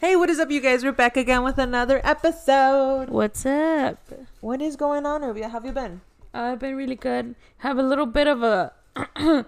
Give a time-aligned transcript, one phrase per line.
[0.00, 0.82] Hey, what is up, you guys?
[0.82, 3.10] We're back again with another episode.
[3.10, 3.98] What's up?
[4.40, 5.48] What is going on, Rubia?
[5.48, 6.00] How have you been?
[6.32, 7.34] Uh, I've been really good.
[7.58, 8.72] Have a little bit of a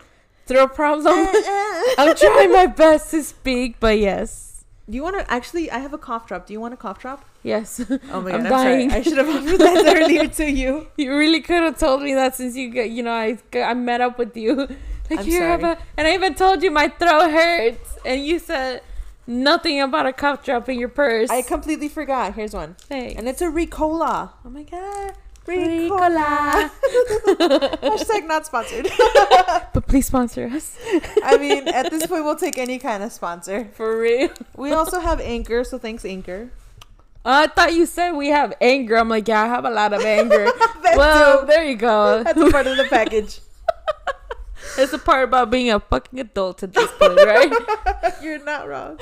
[0.46, 1.21] throat problem.
[1.21, 1.95] Eh, eh.
[1.96, 4.67] I'm trying my best to speak, but yes.
[4.91, 5.71] Do you want to actually?
[5.71, 6.44] I have a cough drop.
[6.44, 7.24] Do you want a cough drop?
[7.42, 7.80] Yes.
[8.12, 8.90] Oh my I'm god, I'm, dying.
[8.90, 9.00] sorry.
[9.00, 10.87] I should have offered that earlier to you.
[10.98, 14.03] You really could have told me that since you got, you know, I I met
[14.03, 14.69] up with you.
[15.08, 15.72] Like I'm you have sorry.
[15.72, 18.82] a, and I even told you my throat hurts, and you said
[19.27, 21.30] nothing about a cough drop in your purse.
[21.30, 22.35] I completely forgot.
[22.35, 23.17] Here's one, Thanks.
[23.19, 24.30] and it's a Ricola.
[24.45, 25.15] oh my god,
[25.47, 26.71] Ricola.
[27.83, 28.89] Hashtag not sponsored.
[29.75, 30.77] but please sponsor us
[31.25, 33.69] I mean, at this point, we'll take any kind of sponsor.
[33.75, 34.30] for real.
[34.57, 36.51] We also have Anchor, so thanks, Anchor.
[37.25, 38.97] Oh, I thought you said we have anger.
[38.97, 40.49] I'm like, yeah, I have a lot of anger.
[40.97, 41.47] Well, too.
[41.47, 42.23] there you go.
[42.25, 43.41] That's part of the package.
[44.79, 47.53] It's the part about being a fucking adult at this point, right?
[48.23, 48.99] You're not wrong.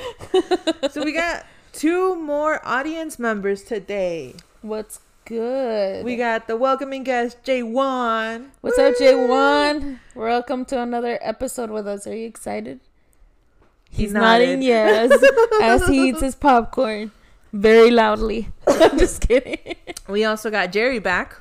[0.91, 4.35] so we got two more audience members today.
[4.61, 6.03] What's good?
[6.03, 8.47] We got the welcoming guest, J1.
[8.59, 9.99] What's up, J1?
[10.13, 12.05] Welcome to another episode with us.
[12.05, 12.81] Are you excited?
[13.89, 15.11] He He's nodding yes
[15.61, 17.11] as he eats his popcorn
[17.53, 18.49] very loudly.
[18.67, 19.75] I'm just kidding.
[20.07, 21.40] We also got Jerry back.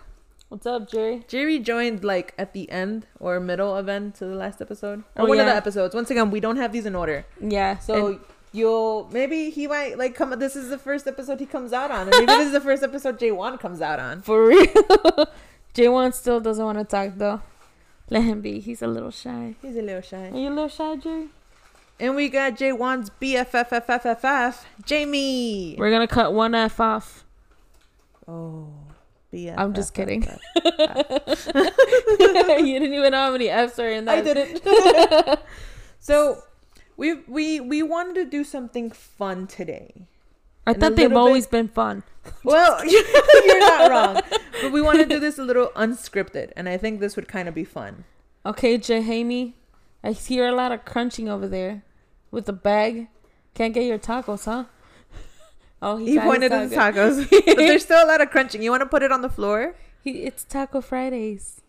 [0.50, 1.22] What's up, Jerry?
[1.28, 5.04] Jerry joined like at the end or middle of end to the last episode.
[5.14, 5.94] Or Oh, one of the episodes.
[5.94, 7.24] Once again, we don't have these in order.
[7.40, 7.78] Yeah.
[7.78, 8.20] So and-
[8.52, 12.08] you'll maybe he might like come this is the first episode he comes out on.
[12.08, 14.22] And maybe this is the first episode J1 comes out on.
[14.22, 14.66] for real,
[15.72, 17.42] J1 still doesn't want to talk though.
[18.10, 18.58] Let him be.
[18.58, 19.54] He's a little shy.
[19.62, 20.30] He's a little shy.
[20.30, 21.28] Are you a little shy, Jerry?
[22.00, 25.76] And we got J1's BFFFFFF, Jamie.
[25.78, 27.24] We're gonna cut one F off.
[28.26, 28.72] Oh,
[29.32, 29.54] BFFFF.
[29.58, 30.22] I'm just kidding.
[30.64, 30.72] you
[32.78, 34.18] didn't even know how many F's are in that.
[34.18, 35.40] I didn't.
[36.00, 36.42] so
[36.96, 40.06] we we we wanted to do something fun today.
[40.66, 42.02] I And thought they've always bit- been fun.
[42.44, 44.20] Well, you're not wrong,
[44.60, 47.48] but we want to do this a little unscripted, and I think this would kind
[47.48, 48.04] of be fun.
[48.44, 49.54] Okay, Jahami,
[50.04, 51.82] I hear a lot of crunching over there
[52.30, 53.08] with the bag.
[53.54, 54.64] Can't get your tacos, huh?
[55.82, 58.62] Oh, He his pointed at the tacos, but there's still a lot of crunching.
[58.62, 59.74] You want to put it on the floor?
[60.02, 61.62] He, it's Taco Fridays.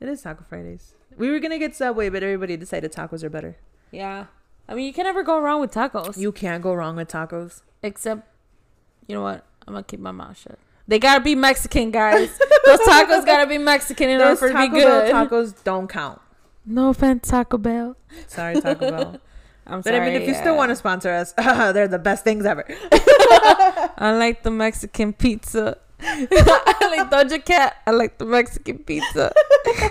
[0.00, 0.94] It is Taco Fridays.
[1.16, 3.56] We were gonna get Subway, but everybody decided tacos are better.
[3.90, 4.26] Yeah.
[4.68, 6.16] I mean, you can never go wrong with tacos.
[6.16, 7.62] You can't go wrong with tacos.
[7.82, 8.26] Except,
[9.06, 9.44] you know what?
[9.66, 10.58] I'm gonna keep my mouth shut.
[10.88, 12.38] They gotta be Mexican, guys.
[12.66, 15.64] Those tacos gotta be Mexican in order Those for it to Taco be Bell tacos
[15.64, 16.20] don't count.
[16.64, 17.96] No offense, Taco Bell.
[18.28, 19.20] Sorry, Taco Bell.
[19.70, 20.00] I'm But sorry.
[20.00, 22.64] I mean, if you still want to sponsor us, they're the best things ever.
[22.92, 25.78] I like the Mexican pizza.
[26.02, 27.76] I like Doja Cat.
[27.86, 29.32] I like the Mexican pizza.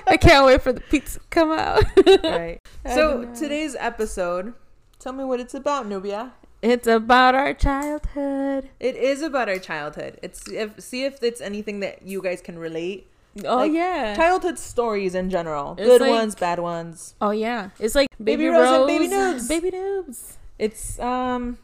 [0.08, 1.84] I can't wait for the pizza to come out.
[2.24, 2.60] right.
[2.94, 4.54] So today's episode,
[5.00, 6.34] tell me what it's about, Nubia.
[6.62, 8.70] It's about our childhood.
[8.80, 10.20] It is about our childhood.
[10.22, 13.09] It's if see if it's anything that you guys can relate.
[13.46, 14.16] Oh Like, yeah.
[14.16, 17.16] Childhood stories in general, It's good like- ones, bad ones.
[17.22, 17.70] oh yeah.
[17.80, 19.50] It's like Baby baby, Rose Rose, and Baby Noobs.
[19.50, 20.34] Baby noobs.
[20.58, 21.58] It's um,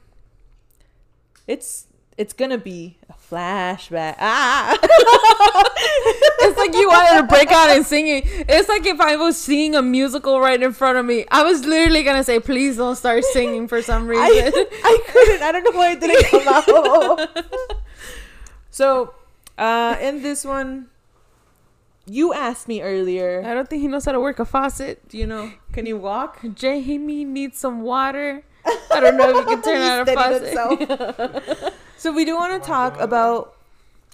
[1.47, 1.87] it's
[2.17, 4.15] it's gonna be a flashback.
[4.19, 4.77] Ah,
[6.47, 8.21] It's like you wanted to break out and singing.
[8.25, 11.25] It's like if I was seeing a musical right in front of me.
[11.29, 14.23] I was literally gonna say, please don't start singing for some reason.
[14.23, 15.41] I, I couldn't.
[15.41, 17.45] I don't know why it didn't come out.
[18.69, 19.13] so,
[19.57, 20.87] uh, in this one,
[22.05, 23.43] you asked me earlier.
[23.45, 25.07] I don't think he knows how to work a faucet.
[25.09, 25.51] Do you know?
[25.73, 26.39] Can you walk?
[26.55, 28.43] Jamie needs some water.
[28.91, 31.73] I don't know if he can turn He on a steadied faucet.
[31.97, 33.55] So we do want to talk about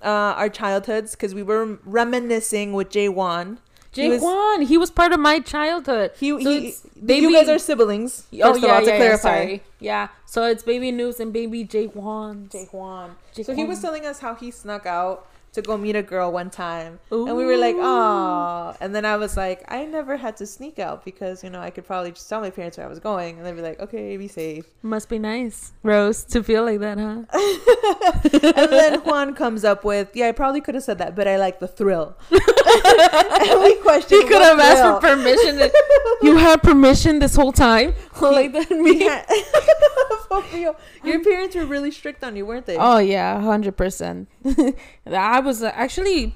[0.04, 0.08] uh,
[0.38, 3.58] our childhoods because we were reminiscing with Jay Wan.
[3.92, 6.12] He Jay was- Juan, he was part of my childhood.
[6.18, 8.22] He, So he it's you guys are siblings.
[8.32, 9.44] First oh of yeah, all, to yeah, yeah, clarify.
[9.46, 9.64] sorry.
[9.80, 12.48] Yeah, so it's baby news and baby Jay Juan.
[12.52, 13.16] Jay Juan.
[13.34, 16.32] Jay So he was telling us how he snuck out to go meet a girl
[16.32, 17.00] one time.
[17.12, 18.76] And we were like, oh.
[18.80, 21.70] And then I was like, I never had to sneak out because, you know, I
[21.70, 23.38] could probably just tell my parents where I was going.
[23.38, 24.66] And they'd be like, okay, be safe.
[24.82, 27.24] Must be nice, Rose, to feel like that, huh?
[28.58, 31.38] and then Juan comes up with, yeah, I probably could have said that, but I
[31.38, 32.18] like the thrill.
[33.52, 35.70] and we questioned He could have asked for permission.
[36.22, 38.70] you had permission this whole time, like that.
[38.72, 39.06] Me.
[39.06, 39.26] Yeah.
[41.04, 42.78] Your parents were really strict on you, weren't they?
[42.78, 44.30] Oh yeah, hundred percent.
[45.06, 46.36] I was uh, actually,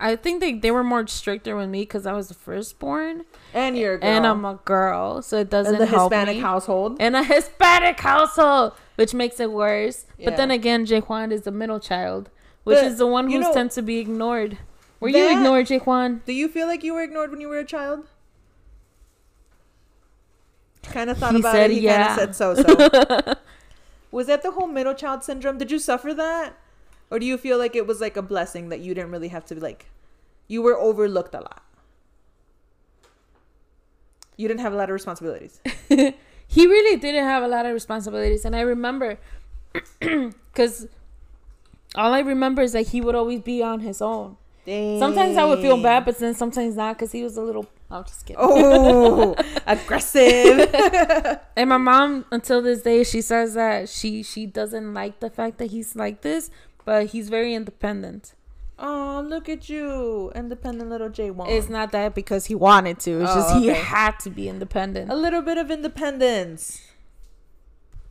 [0.00, 3.24] I think they they were more stricter with me because I was the firstborn
[3.54, 4.10] and you're a girl.
[4.10, 6.40] and I'm a girl, so it doesn't in the help Hispanic me.
[6.42, 7.00] household.
[7.00, 10.06] in a Hispanic household, which makes it worse.
[10.24, 10.56] But then Yeah.
[10.56, 12.30] again, Jaquan is the middle child,
[12.64, 14.58] which But, is the one you who know, tends to be ignored.
[15.00, 16.24] Were that- you ignored, Jaquan?
[16.24, 18.06] Do you feel like you were ignored when you were a child?
[20.82, 21.74] Kind of thought He about said it.
[21.74, 22.16] He yeah.
[22.16, 23.34] kind of said so so.
[24.10, 25.58] Was that the whole middle child syndrome?
[25.58, 26.54] Did you suffer that?
[27.10, 29.44] Or do you feel like it was like a blessing that you didn't really have
[29.46, 29.86] to be like
[30.46, 31.62] you were overlooked a lot?
[34.36, 35.60] You didn't have a lot of responsibilities.
[35.88, 39.18] he really didn't have a lot of responsibilities and i remember
[40.00, 40.86] because
[41.94, 44.36] all i remember is that he would always be on his own
[44.98, 48.04] sometimes i would feel bad but then sometimes not because he was a little i'm
[48.04, 49.34] just kidding Oh,
[49.66, 50.68] aggressive.
[51.56, 55.58] and my mom until this day she says that she she doesn't like the fact
[55.58, 56.50] that he's like this
[56.84, 58.34] but he's very independent
[58.80, 61.50] oh, look at you, independent little J one.
[61.50, 63.80] it's not that because he wanted to it's Oh, just he okay.
[63.80, 66.82] had to be independent a little bit of independence.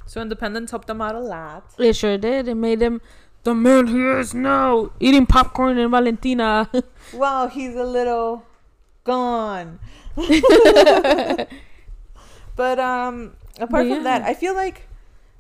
[0.06, 1.74] So independence helped them out a lot.
[1.77, 3.01] it sure did it made him
[3.48, 6.70] the man he is now eating popcorn in valentina
[7.14, 8.44] Wow, he's a little
[9.06, 9.80] gone.
[12.56, 14.22] but um apart But from that.
[14.24, 14.84] I feel like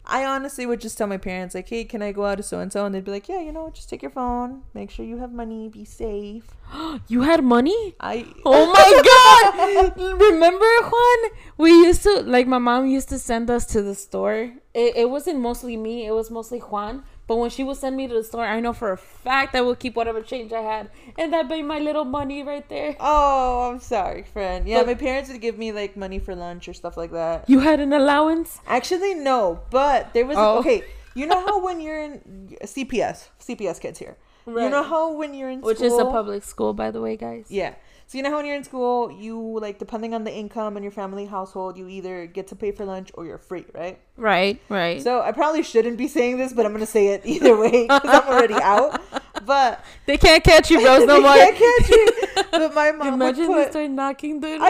[0.09, 2.59] I honestly would just tell my parents like, "Hey, can I go out to so
[2.63, 5.03] and so?" And they'd be like, "Yeah, you know, just take your phone, make sure
[5.03, 6.45] you have money, be safe."
[7.11, 9.99] you had money I Oh my god!
[9.99, 11.19] Remember Juan?
[11.57, 14.53] We used to like my mom used to send us to the store.
[14.73, 17.03] It, it wasn't mostly me, it was mostly Juan.
[17.27, 19.61] But when she would send me to the store, I know for a fact I
[19.61, 20.89] would keep whatever change I had.
[21.17, 22.95] And that made my little money right there.
[23.01, 24.65] Oh, I'm sorry, friend.
[24.67, 27.49] Yeah, But- my parents would give me like money for lunch or stuff like that.
[27.49, 28.59] You had an allowance?
[28.65, 30.59] Actually, no, but there was Oh.
[30.59, 30.83] okay.
[31.15, 34.15] You know how when you're in CPS, CPS kids here.
[34.45, 37.17] You know how when you're in Which school, is a public school, by the way,
[37.17, 37.47] guys.
[37.49, 37.73] Yeah.
[38.09, 40.83] So you know how when you're in school, you like depending on the income and
[40.83, 43.99] your family household, you either get to pay for lunch or you're free, right?
[44.15, 45.01] Right, right.
[45.01, 48.01] So I probably shouldn't be saying this, but I'm gonna say it either way because
[48.05, 49.01] I'm already out.
[49.45, 51.33] But they can't catch you, bros, no they more.
[51.35, 52.43] can't catch me.
[52.51, 54.69] But my mom Imagine would they start knocking the I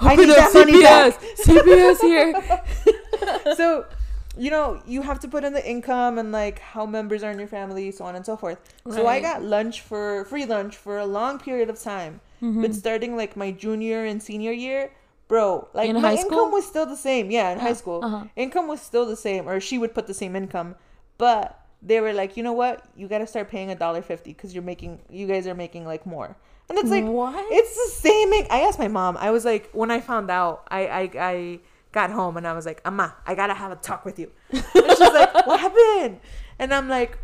[0.00, 0.08] know.
[0.08, 1.20] I need that money back.
[1.20, 3.54] CPS here.
[3.56, 3.84] so
[4.38, 7.38] you know you have to put in the income and like how members are in
[7.38, 8.58] your family so on and so forth
[8.88, 12.62] so i got lunch for free lunch for a long period of time Mm-hmm.
[12.62, 14.92] but starting like my junior and senior year
[15.26, 18.24] bro like In my high income was still the same yeah in high school uh-huh.
[18.36, 20.74] income was still the same or she would put the same income
[21.18, 24.32] but they were like you know what you got to start paying a dollar fifty
[24.32, 26.36] because you're making you guys are making like more
[26.68, 27.34] and it's like What?
[27.50, 28.30] it's the same.
[28.50, 29.16] I asked my mom.
[29.16, 31.60] I was like, when I found out, I I, I
[31.92, 34.30] got home and I was like, Amma, I gotta have a talk with you.
[34.52, 36.20] And she's like, what happened?
[36.58, 37.18] And I'm like,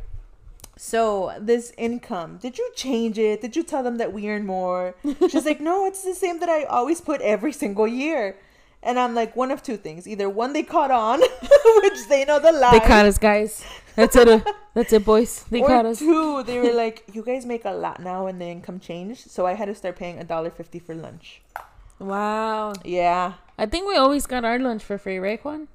[0.76, 3.40] so this income, did you change it?
[3.40, 4.94] Did you tell them that we earn more?
[5.30, 8.36] She's like, no, it's the same that I always put every single year.
[8.82, 10.06] And I'm like, one of two things.
[10.06, 11.20] Either one, they caught on,
[11.82, 12.72] which they know the lie.
[12.78, 13.64] They caught us, guys.
[13.96, 14.28] That's it.
[14.28, 14.40] uh,
[14.74, 15.44] That's it, boys.
[15.50, 16.00] They or caught us.
[16.00, 19.30] two, they were like, you guys make a lot now and the income changed.
[19.30, 21.40] So I had to start paying a dollar fifty for lunch.
[21.98, 22.74] Wow.
[22.84, 23.34] Yeah.
[23.56, 25.68] I think we always got our lunch for free, right, Juan?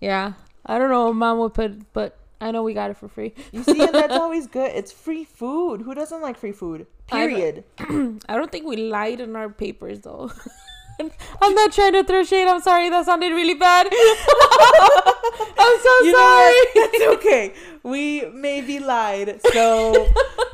[0.00, 0.32] Yeah.
[0.66, 3.32] I don't know mom would put, but I know we got it for free.
[3.52, 4.70] You see, and that's always good.
[4.74, 5.80] It's free food.
[5.80, 6.86] Who doesn't like free food?
[7.10, 7.26] I.
[7.26, 7.64] Period.
[7.78, 10.30] I don't think we lied in our papers, though.
[11.42, 12.46] I'm not trying to throw shade.
[12.46, 12.90] I'm sorry.
[12.90, 13.86] That sounded really bad.
[13.90, 16.54] I'm so You sorry.
[16.76, 17.54] It's okay.
[17.82, 19.40] We maybe lied.
[19.52, 20.08] So,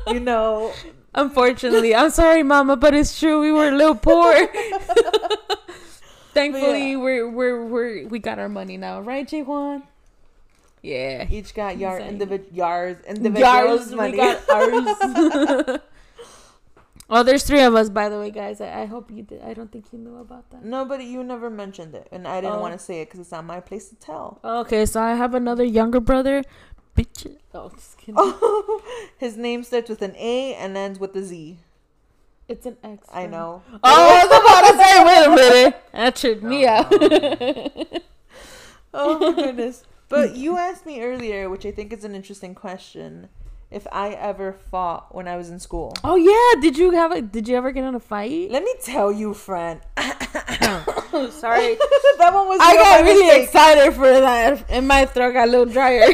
[0.07, 0.73] you know,
[1.13, 3.41] Unfortunately, I'm sorry, Mama, but it's true.
[3.41, 4.47] We were a little poor.
[6.33, 6.95] Thankfully, Yeah.
[6.97, 9.83] we're we're we're we got our money now, right, Jay Juan?
[10.81, 11.27] Yeah.
[11.29, 12.19] each got your Insane.
[12.19, 14.11] individ- yours, individuals money.
[14.11, 15.79] we got ours.
[17.09, 18.61] oh, there's three of us, by the way, guys.
[18.61, 19.41] I, I hope you did.
[19.43, 20.63] I don't think you knew about that.
[20.65, 22.07] no, but you never mentioned it.
[22.11, 22.61] And I didn't Oh.
[22.61, 24.39] want to say it because it's not my place to tell.
[24.43, 26.43] Okay, so I have another younger brother.
[26.97, 27.37] Bitch.
[27.53, 28.33] Oh, just kidding.
[29.17, 31.59] His name starts with an A and ends with a Z.
[32.47, 33.07] It's an X.
[33.13, 33.61] I know.
[33.71, 35.29] Oh, I was about to say, wait a
[35.63, 35.81] minute.
[35.93, 38.01] That tripped me out.
[38.93, 39.83] Oh my goodness.
[40.11, 43.29] But you asked me earlier, which I think is an interesting question,
[43.71, 45.93] if I ever fought when I was in school.
[46.03, 47.21] oh yeah, did you have a?
[47.21, 48.51] Did you ever get in a fight?
[48.51, 49.79] Let me tell you, friend.
[51.13, 51.75] Oh, sorry.
[52.19, 53.43] that one was I got really mistake.
[53.43, 56.07] excited for that, and my throat got a little drier.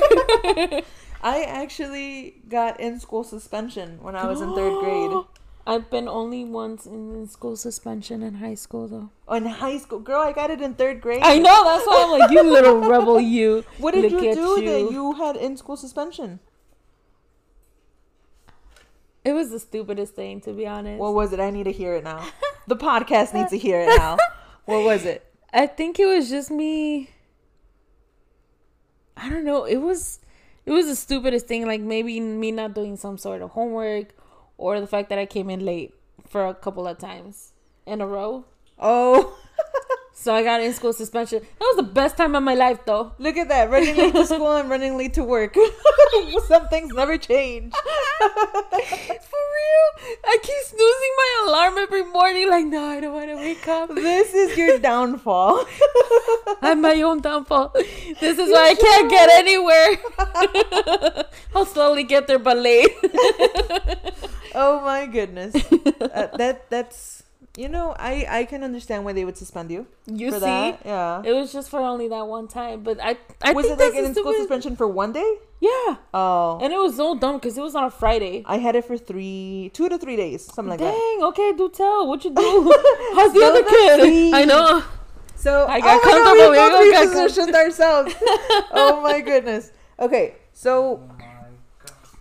[1.22, 5.12] I actually got in school suspension when I was in third grade.
[5.68, 9.10] I've been only once in school suspension in high school though.
[9.28, 11.20] Oh, in high school, girl, I got it in third grade.
[11.22, 13.66] I know that's why I'm like, you little rebel, you.
[13.78, 14.72] What did Look you do you.
[14.72, 16.40] that you had in school suspension?
[19.26, 21.02] It was the stupidest thing, to be honest.
[21.02, 21.42] What was it?
[21.42, 22.26] I need to hear it now.
[22.68, 24.18] The podcast needs to hear it now.
[24.66, 25.26] What was it?
[25.54, 27.10] I think it was just me.
[29.16, 29.64] I don't know.
[29.64, 30.20] It was,
[30.66, 31.66] it was the stupidest thing.
[31.66, 34.14] Like maybe me not doing some sort of homework,
[34.58, 35.94] or the fact that I came in late
[36.28, 37.54] for a couple of times
[37.86, 38.46] in a row.
[38.80, 39.38] Oh,
[40.20, 41.42] So I got in school suspension.
[41.42, 43.12] That was the best time of my life, though.
[43.20, 45.56] Look at that, running late to school and running late to work.
[46.48, 47.72] Some things never change.
[48.20, 52.50] For real, I keep snoozing my alarm every morning.
[52.50, 53.94] Like, no, I don't want to wake up.
[53.94, 55.68] This is your downfall.
[56.64, 57.74] I'm my own downfall.
[58.20, 61.24] This is why I can't get anywhere.
[61.54, 62.90] I'll slowly get there, but late.
[64.60, 65.54] Oh my goodness.
[66.18, 67.24] Uh, that that's
[67.58, 70.82] you know I I can understand why they would suspend you You see, that.
[70.86, 71.22] Yeah.
[71.30, 72.82] it was just for only that one time.
[72.88, 75.30] But I, I was think it like an in school stupid- suspension for one day?
[75.60, 76.60] Yeah, Oh.
[76.62, 78.44] and it was so dumb because it was on a Friday.
[78.46, 80.94] I had it for three, two to three days, something like that.
[80.94, 81.24] Dang.
[81.30, 82.08] Okay, do tell.
[82.08, 82.50] What you do?
[83.18, 84.02] How's the other kid?
[84.06, 84.32] tea.
[84.34, 84.84] I know.
[85.36, 86.52] So I got oh my God, comfortable.
[86.52, 88.10] we both We got com- repositioned ourselves.
[88.82, 89.72] oh my goodness.
[90.00, 91.02] Okay, so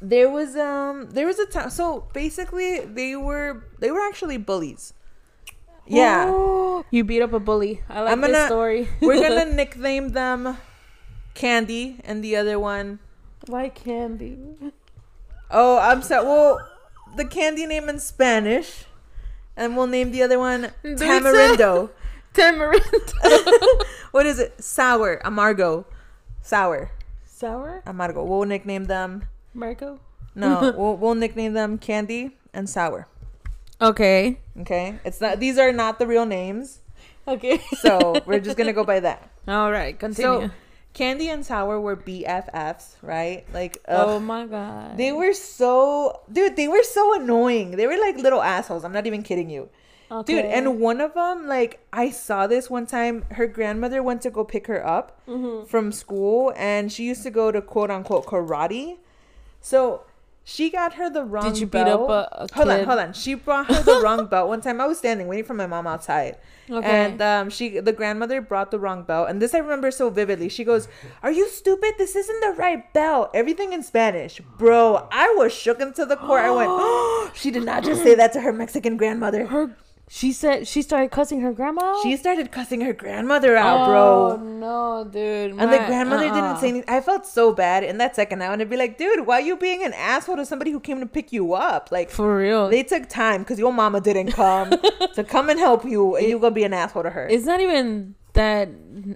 [0.00, 1.70] there was um there was a time.
[1.70, 4.92] So basically, they were they were actually bullies.
[5.88, 7.82] Yeah, Oh, you beat up a bully.
[7.88, 8.88] I like I'm this gonna- story.
[9.00, 10.58] we're gonna nickname them
[11.34, 12.98] Candy, and the other one
[13.46, 14.38] Why candy?
[15.50, 16.24] Oh, I'm sorry.
[16.26, 16.58] Well,
[17.14, 18.86] the candy name in Spanish,
[19.56, 21.90] and we'll name the other one tamarindo
[22.34, 23.82] Tamarindo.
[24.10, 24.60] What is it?
[24.62, 25.84] Sour, amargo,
[26.42, 26.90] sour,
[27.24, 27.82] Sour.
[27.86, 28.26] amargo.
[28.26, 29.24] We'll nickname them.
[29.56, 29.98] Marco.
[30.34, 33.08] No, we'll, we'll nickname them Candy and Sour.
[33.80, 34.38] Okay.
[34.60, 35.38] Okay, it's not.
[35.40, 36.80] These are not the real names,
[37.28, 37.60] Okay.
[37.80, 39.30] so we're just gonna go by that.
[39.48, 39.98] All right.
[39.98, 40.48] Continue.
[40.48, 40.50] So,
[40.94, 43.44] Candy and Sour were BFFs, right?
[43.52, 44.04] Like, ugh.
[44.08, 44.96] oh my god.
[44.96, 46.56] They were so, dude.
[46.56, 47.72] They were so annoying.
[47.72, 48.82] They were like little assholes.
[48.84, 49.68] I'm not even kidding you.
[50.10, 50.34] okay.
[50.40, 53.24] Dude, and one of them, like, I saw this one time.
[53.32, 55.66] Her grandmother went to go pick her up Mm-hmm.
[55.66, 58.96] from school, and she used to go to quote unquote karate.
[59.66, 60.02] So
[60.44, 61.42] she got her the wrong.
[61.42, 61.54] Belt.
[61.54, 63.12] Did you beat up a- a hold on, hold on.
[63.12, 64.80] She brought her the wrong belt one time.
[64.80, 66.36] I was standing waiting for my mom outside,
[66.70, 66.86] Okay.
[66.86, 69.28] and um, she the grandmother brought the wrong belt.
[69.28, 70.48] And this I remember so vividly.
[70.48, 70.86] She goes,
[71.20, 71.94] "Are you stupid?
[71.98, 75.08] This isn't the right belt." Everything in Spanish, bro.
[75.10, 76.38] I was shook into the core.
[76.38, 79.46] I went, "Oh!" She did not just say that to her Mexican grandmother.
[79.46, 79.76] her.
[80.08, 82.00] She said she started cussing her grandma.
[82.02, 84.32] She started cussing her grandmother out, Oh bro.
[84.32, 85.50] Oh no, dude.
[85.58, 86.60] And the grandmother didn't uh-uh.
[86.60, 86.88] say anything.
[86.88, 88.40] I felt so bad in that second.
[88.40, 90.78] I want to be like, dude, why are you being an asshole to somebody who
[90.78, 91.90] came to pick you up?
[91.90, 92.68] Like, For real.
[92.70, 94.70] they took time because your mama didn't come
[95.14, 97.26] to come and help you, and you gonna be an asshole to her.
[97.26, 98.68] it's not even that.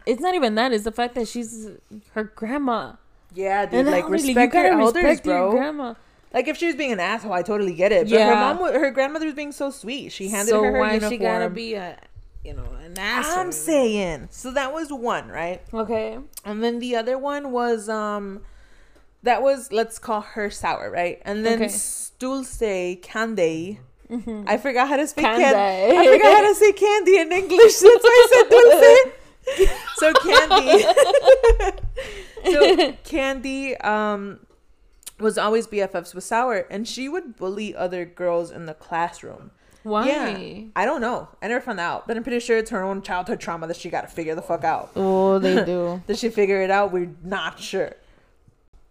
[0.07, 0.73] It's not even that.
[0.73, 1.69] It's the fact that she's
[2.15, 2.95] her grandma.
[3.33, 3.75] Yeah, dude.
[3.81, 5.51] And like elderly, respect you your gotta elders, respect your bro.
[5.53, 5.95] grandma.
[6.33, 8.09] Like if she was being an asshole, I totally get it.
[8.09, 10.13] But her mom, her grandmother was being so sweet.
[10.13, 11.13] She handed so her her why uniform.
[11.13, 11.99] she gotta be a,
[12.45, 13.27] you know, an ass?
[13.29, 14.29] I'm saying.
[14.31, 15.61] So that was one, right?
[15.75, 16.19] Okay.
[16.45, 18.43] And then the other one was um
[19.23, 21.21] that was let's call her sour, right?
[21.25, 21.75] And then Okay.
[22.19, 23.81] Dulce Candy.
[24.47, 25.45] I forgot how to speak Candy.
[25.45, 25.97] candy.
[25.97, 27.79] I forgot how to say candy in English.
[27.79, 29.71] That's why I said dulce.
[29.97, 30.85] so candy.
[32.53, 34.41] so candy um
[35.21, 39.51] was always BFFs with sour and she would bully other girls in the classroom.
[39.83, 40.07] Why?
[40.09, 40.65] Yeah.
[40.77, 41.29] I don't know.
[41.41, 42.07] I never found out.
[42.07, 44.43] But I'm pretty sure it's her own childhood trauma that she got to figure the
[44.43, 44.91] fuck out.
[44.95, 46.03] Oh, they do.
[46.07, 46.93] Did she figure it out?
[46.93, 47.95] We're not sure.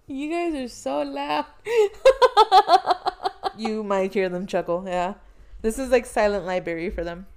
[0.08, 1.46] you guys are so loud.
[3.58, 4.86] You might hear them chuckle.
[4.88, 5.16] Yeah.
[5.62, 7.28] This is like silent library for them.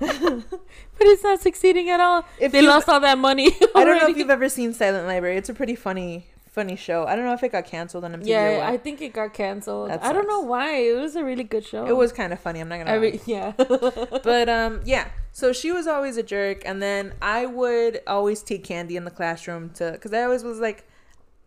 [0.00, 2.24] But it's not succeeding at all.
[2.40, 3.48] If they you- lost all that money.
[3.74, 5.36] I don't know if you've ever seen Silent Library.
[5.36, 7.06] It's a pretty funny, funny show.
[7.06, 8.68] I don't know if it got canceled on MTV Yeah.
[8.68, 9.90] I think it got canceled.
[9.90, 10.76] That I don't know why.
[10.76, 11.86] It was a really good show.
[11.86, 12.60] it was kind of funny.
[12.60, 12.90] I'm not gonna.
[12.90, 13.52] I re- yeah.
[13.56, 15.08] but um, yeah.
[15.32, 19.10] So she was always a jerk, and then I would always take candy in the
[19.10, 20.86] classroom to, because I always was like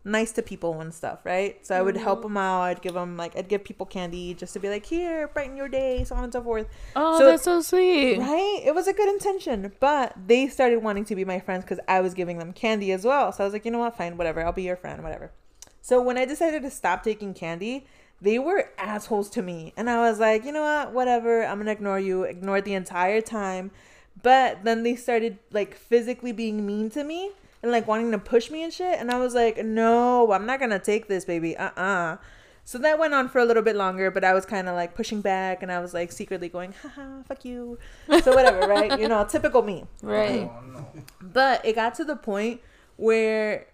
[0.05, 1.65] nice to people and stuff, right?
[1.65, 2.33] So I would help mm-hmm.
[2.33, 2.61] them out.
[2.61, 5.67] I'd give them like I'd give people candy just to be like, here, brighten your
[5.67, 6.67] day, so on and so forth.
[6.95, 8.19] oh, So- that's so sweet.
[8.19, 8.61] Right?
[8.63, 12.01] It was a good intention, but they started wanting to be my friends because I
[12.01, 13.31] was giving them candy as well.
[13.31, 13.97] So I was like, you know what?
[13.97, 14.45] Fine, whatever.
[14.45, 15.31] I'll be your friend, whatever.
[15.81, 17.87] So when I decided to stop taking candy,
[18.21, 19.73] they were assholes to me.
[19.75, 20.93] And I was like, you know what?
[20.93, 21.43] Whatever.
[21.43, 22.23] I'm going to ignore you.
[22.23, 23.71] Ignored the entire time.
[24.21, 27.31] But then they started like physically being mean to me
[27.65, 28.99] and like wanting to push me and shit.
[28.99, 31.57] And I was like, no, I'm not going to take this, baby.
[31.57, 32.17] Uh uh
[32.63, 34.93] So that went on for a little bit longer, but I was kind of like
[34.93, 37.77] pushing back and I was like secretly going, haha, fuck you.
[38.23, 38.99] So whatever, right?
[38.99, 39.85] You know, typical me.
[40.01, 40.49] Right.
[41.21, 42.61] But it got to the point
[42.97, 43.67] where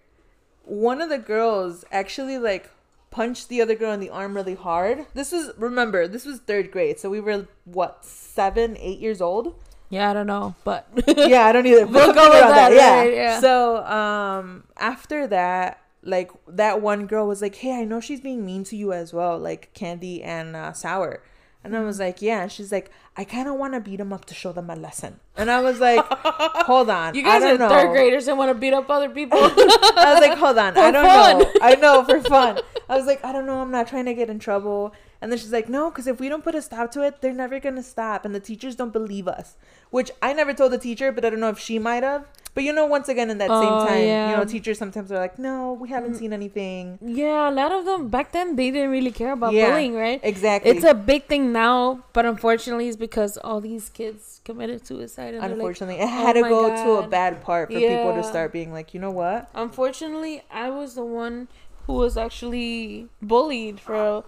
[0.64, 2.70] one of the girls actually like
[3.10, 5.06] punched the other girl in the arm really hard.
[5.12, 9.54] This was remember, this was third grade, so we were what seven, eight years old.
[9.92, 11.86] Yeah, I don't know, but yeah, I don't either.
[11.94, 12.98] We'll go with around that, Yeah.
[13.00, 13.40] right, yeah.
[13.40, 18.44] So um after that, like that one girl was like, "Hey, I know she's being
[18.46, 21.22] mean to you as well, like Candy and uh, Sour."
[21.64, 22.42] And I was like, yeah.
[22.42, 24.74] And she's like, I kind of want to beat them up to show them a
[24.74, 25.20] lesson.
[25.36, 27.14] And I was like, hold on.
[27.14, 27.92] You guys are don't third know.
[27.92, 29.38] graders and want to beat up other people.
[29.40, 30.76] I was like, hold on.
[30.76, 31.38] I don't fun.
[31.38, 31.52] know.
[31.62, 32.58] I know for fun.
[32.88, 33.60] I was like, I don't know.
[33.60, 34.92] I'm not trying to get in trouble.
[35.22, 37.32] And then she's like, no, because if we don't put a stop to it, they're
[37.32, 38.24] never going to stop.
[38.24, 39.54] And the teachers don't believe us.
[39.90, 42.26] Which I never told the teacher, but I don't know if she might have.
[42.54, 44.30] But you know, once again, in that Oh, same time, yeah.
[44.30, 46.18] you know, teachers sometimes are like, no, we haven't mm.
[46.18, 46.98] seen anything.
[47.00, 50.20] yeah, a lot of them back then they didn't really care about Yeah, bullying, right?
[50.22, 50.70] Exactly.
[50.72, 55.32] It's a big thing now, but unfortunately, it's because all these kids committed suicide.
[55.34, 58.12] And they're like, Unfortunately, it had "Oh to go to a bad part for people
[58.12, 59.48] to start being like, you know what?
[59.54, 61.48] Unfortunately, I was the one
[61.86, 64.24] who was actually bullied for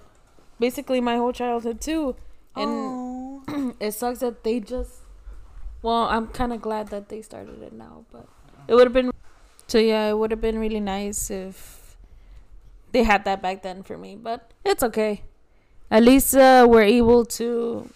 [0.58, 2.16] basically my whole childhood too,
[2.56, 2.70] and
[3.49, 5.00] And it sucks that they just.
[5.82, 8.26] Well, I'm kind of glad that they started it now, but
[8.68, 9.11] it would have been.
[9.66, 11.96] So yeah, it would have been really nice if
[12.92, 15.23] they had that back then for me, but it's okay.
[15.90, 17.90] At least uh, we're able to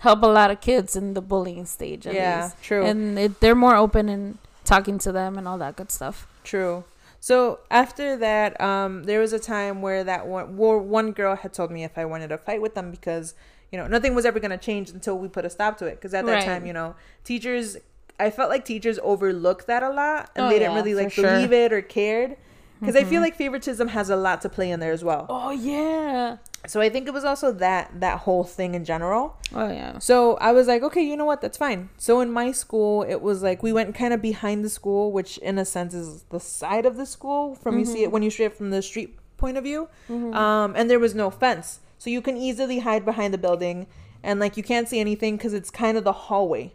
[0.00, 2.06] help a lot of kids in the bullying stage.
[2.06, 2.62] At yeah, least.
[2.62, 2.84] true.
[2.84, 6.26] and it, they're more open and talking to them and all that good stuff.
[6.44, 6.84] True.
[7.24, 11.52] So after that, um, there was a time where that one, where one girl had
[11.52, 13.34] told me if I wanted to fight with them because
[13.70, 15.94] you know nothing was ever gonna change until we put a stop to it.
[15.94, 16.44] Because at that Right.
[16.44, 17.76] time, you know, teachers,
[18.18, 21.12] I felt like teachers overlooked that a lot and Oh, they didn't yeah, really like
[21.12, 21.30] for sure.
[21.30, 22.36] believe it or cared.
[22.80, 23.22] Because I feel Mhm.
[23.26, 25.26] like favoritism has a lot to play in there as well.
[25.28, 26.38] Oh yeah.
[26.66, 29.36] So I think it was also that that whole thing in general.
[29.54, 29.98] Oh yeah.
[29.98, 31.40] So I was like, okay, you know what?
[31.40, 31.88] That's fine.
[31.98, 35.38] So in my school, it was like we went kind of behind the school, which
[35.38, 38.30] in a sense is the side of the school from you see it when you
[38.30, 39.88] see it from the street point of view.
[40.34, 43.88] Um, and there was no fence, so you can easily hide behind the building,
[44.22, 46.72] and like you can't see anything because it's kind of the hallway.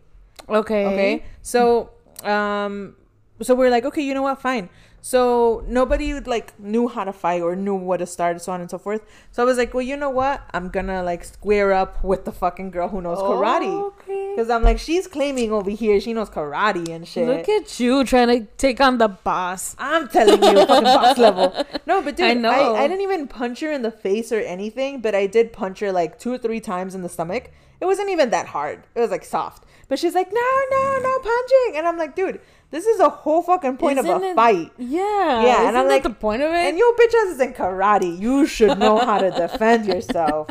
[0.50, 0.86] Okay.
[0.86, 1.24] Okay.
[1.42, 1.92] So
[2.24, 2.96] um,
[3.42, 4.42] so we're like, okay, you know what?
[4.42, 4.70] Fine.
[5.02, 8.70] So nobody like knew how to fight or knew what to start, so on and
[8.70, 9.02] so forth.
[9.32, 10.42] So I was like, well, you know what?
[10.54, 13.72] I'm gonna like square up with the fucking girl who knows karate.
[13.94, 14.34] Okay.
[14.36, 17.28] Because I'm like, she's claiming over here she knows karate and shit.
[17.28, 19.76] Look at you trying to take on the boss.
[19.80, 21.66] I'm telling you, fucking boss level.
[21.86, 22.84] No, but dude, I I.
[22.84, 25.92] I, didn't even punch her in the face or anything, but I did punch her
[25.92, 27.52] like two or three times in the stomach.
[27.80, 28.84] It wasn't even that hard.
[28.96, 29.64] It was like soft.
[29.88, 31.78] But she's like, no, no, no punching.
[31.78, 34.72] And I'm like, dude, this is a whole fucking point of Isn't a it- fight.
[34.78, 35.00] Yeah.
[35.00, 36.56] Yeah, and Isn't I'm that like- the point of it.
[36.58, 38.20] And your bitch ass is in karate.
[38.20, 40.50] You should know how to defend yourself.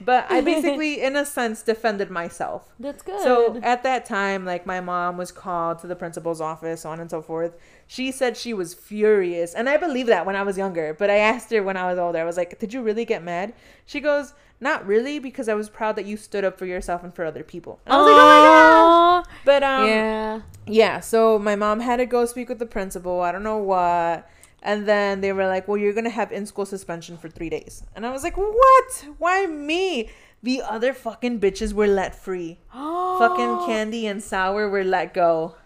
[0.00, 2.72] But I basically, in a sense, defended myself.
[2.78, 3.20] That's good.
[3.22, 7.00] So at that time, like my mom was called to the principal's office, so on
[7.00, 7.56] and so forth.
[7.88, 10.94] She said she was furious, and I believe that when I was younger.
[10.94, 13.24] But I asked her when I was older, I was like, "Did you really get
[13.24, 13.52] mad?"
[13.84, 17.12] She goes, "Not really, because I was proud that you stood up for yourself and
[17.12, 20.40] for other people." And I was like, "Oh my god!" But um, yeah.
[20.66, 23.20] Yeah, so my mom had to go speak with the principal.
[23.20, 24.28] I don't know what.
[24.62, 27.50] And then they were like, well, you're going to have in school suspension for three
[27.50, 27.82] days.
[27.94, 29.06] And I was like, what?
[29.18, 30.08] Why me?
[30.42, 32.58] The other fucking bitches were let free.
[32.72, 35.56] Fucking Candy and Sour were let go.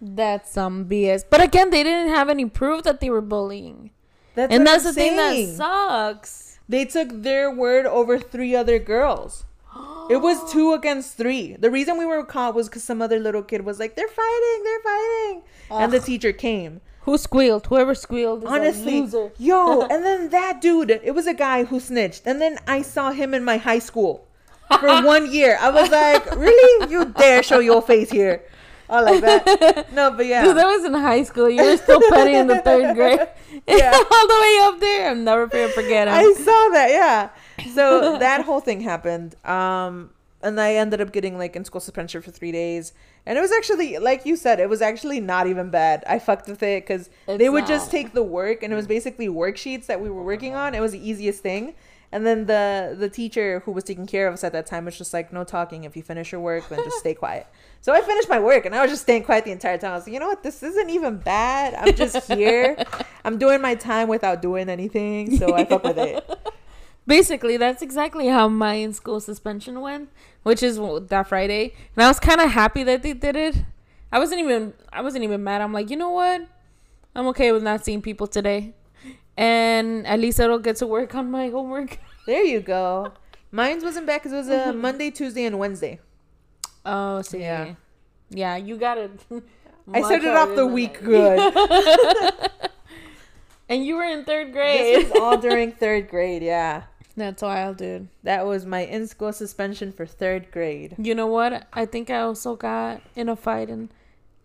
[0.00, 1.24] That's some BS.
[1.28, 3.90] But again, they didn't have any proof that they were bullying.
[4.34, 6.58] That's and that's I'm the thing that sucks.
[6.68, 9.44] They took their word over three other girls.
[10.10, 11.56] It was two against three.
[11.56, 14.64] The reason we were caught was because some other little kid was like, they're fighting,
[14.64, 15.42] they're fighting.
[15.70, 16.80] And the teacher came.
[17.02, 17.66] Who squealed?
[17.66, 19.32] Whoever squealed is Honestly, a loser.
[19.38, 23.10] yo, and then that dude, it was a guy who snitched, and then I saw
[23.12, 24.26] him in my high school
[24.80, 25.58] for one year.
[25.60, 26.90] I was like, really?
[26.90, 28.42] You dare show your face here?
[28.88, 29.86] I like that.
[29.92, 31.48] No, but yeah, Dude, that was in high school.
[31.48, 33.20] You were still petty in the third grade.
[33.66, 33.92] Yeah.
[33.94, 35.10] All the way up there.
[35.10, 36.14] I'm never gonna forget him.
[36.14, 36.88] I saw that.
[36.90, 37.28] Yeah.
[37.72, 39.34] So that whole thing happened.
[39.44, 40.10] Um,
[40.42, 42.92] and I ended up getting like in school suspension for three days.
[43.26, 46.04] And it was actually, like you said, it was actually not even bad.
[46.06, 49.28] I fucked with it because they would just take the work, and it was basically
[49.28, 50.74] worksheets that we were working on.
[50.74, 51.74] It was the easiest thing.
[52.12, 54.96] And then the the teacher who was taking care of us at that time was
[54.96, 55.82] just like, no talking.
[55.84, 57.48] If you finish your work, then just stay quiet.
[57.80, 59.92] So I finished my work, and I was just staying quiet the entire time.
[59.92, 60.42] I was like, you know what?
[60.42, 61.74] This isn't even bad.
[61.74, 62.76] I'm just here.
[63.24, 65.36] I'm doing my time without doing anything.
[65.38, 66.38] So I fuck with it.
[67.06, 70.08] Basically, that's exactly how my in school suspension went,
[70.42, 71.74] which is that Friday.
[71.96, 73.56] And I was kind of happy that they did it.
[74.10, 75.60] I wasn't even I wasn't even mad.
[75.60, 76.46] I'm like, you know what?
[77.14, 78.74] I'm okay with not seeing people today,
[79.36, 81.98] and at least I don't get to work on my homework.
[82.26, 83.12] There you go.
[83.52, 86.00] Mine's wasn't bad because it was a Monday, Tuesday, and Wednesday.
[86.86, 87.64] Oh, see, Yeah.
[87.66, 87.74] yeah,
[88.30, 89.10] yeah, you got it.
[89.92, 92.50] I started off the week I- good.
[93.68, 95.04] and you were in third grade.
[95.04, 96.42] this was all during third grade.
[96.42, 96.84] Yeah,
[97.16, 98.08] That's wild, dude.
[98.24, 100.96] that was my in school suspension for third grade.
[100.98, 101.66] You know what?
[101.72, 103.90] I think I also got in a fight in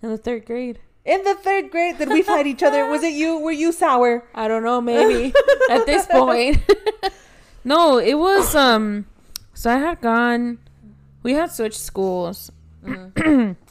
[0.01, 0.79] in the third grade.
[1.05, 2.85] In the third grade, did we fight each other?
[2.85, 3.39] Was it you?
[3.39, 4.23] Were you sour?
[4.35, 5.33] I don't know, maybe
[5.71, 6.59] at this point.
[7.63, 9.07] no, it was um
[9.53, 10.59] So I had gone.
[11.23, 12.51] We had switched schools.
[12.85, 13.55] Mhm.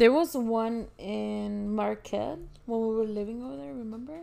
[0.00, 3.74] There was one in Marquette when we were living over there.
[3.74, 4.20] Remember?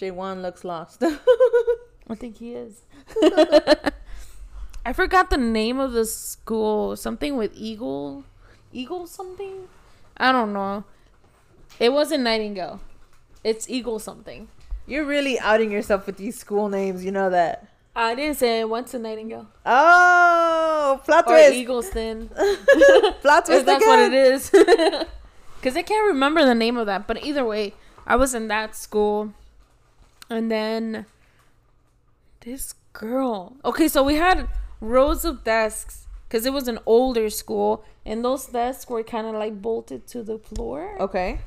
[0.00, 1.02] J1 looks lost.
[2.08, 2.82] I think he is.
[4.84, 6.96] I forgot the name of the school.
[6.96, 8.24] Something with eagle,
[8.72, 9.68] eagle something.
[10.16, 10.84] I don't know.
[11.80, 12.80] It wasn't Nightingale.
[13.42, 14.48] It's eagle something.
[14.86, 17.04] You're really outing yourself with these school names.
[17.04, 17.66] You know that.
[17.94, 21.54] I didn't say it went to Nightingale Oh, plot or twist.
[21.54, 22.28] Eagleston.
[23.22, 23.88] plot twist that's again.
[23.88, 24.52] what it is.
[25.58, 27.08] Because I can't remember the name of that.
[27.08, 27.74] But either way,
[28.06, 29.32] I was in that school.
[30.30, 31.06] And then
[32.46, 33.56] this girl.
[33.64, 34.48] Okay, so we had
[34.80, 37.84] rows of desks because it was an older school.
[38.06, 40.96] And those desks were kind of like bolted to the floor.
[41.00, 41.40] Okay.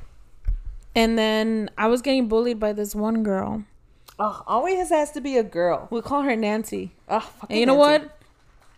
[0.94, 3.64] And then I was getting bullied by this one girl.
[4.18, 5.88] Oh, always has to be a girl.
[5.90, 6.92] We call her Nancy.
[7.08, 8.04] Oh, fucking And you know Nancy.
[8.04, 8.18] what?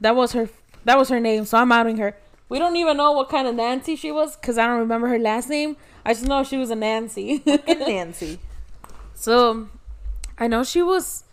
[0.00, 0.48] That was her.
[0.84, 1.44] That was her name.
[1.44, 2.16] So I'm outing her.
[2.48, 5.18] We don't even know what kind of Nancy she was because I don't remember her
[5.18, 5.76] last name.
[6.04, 7.42] I just know she was a Nancy.
[7.66, 8.38] Nancy.
[9.14, 9.68] so
[10.38, 11.24] I know she was.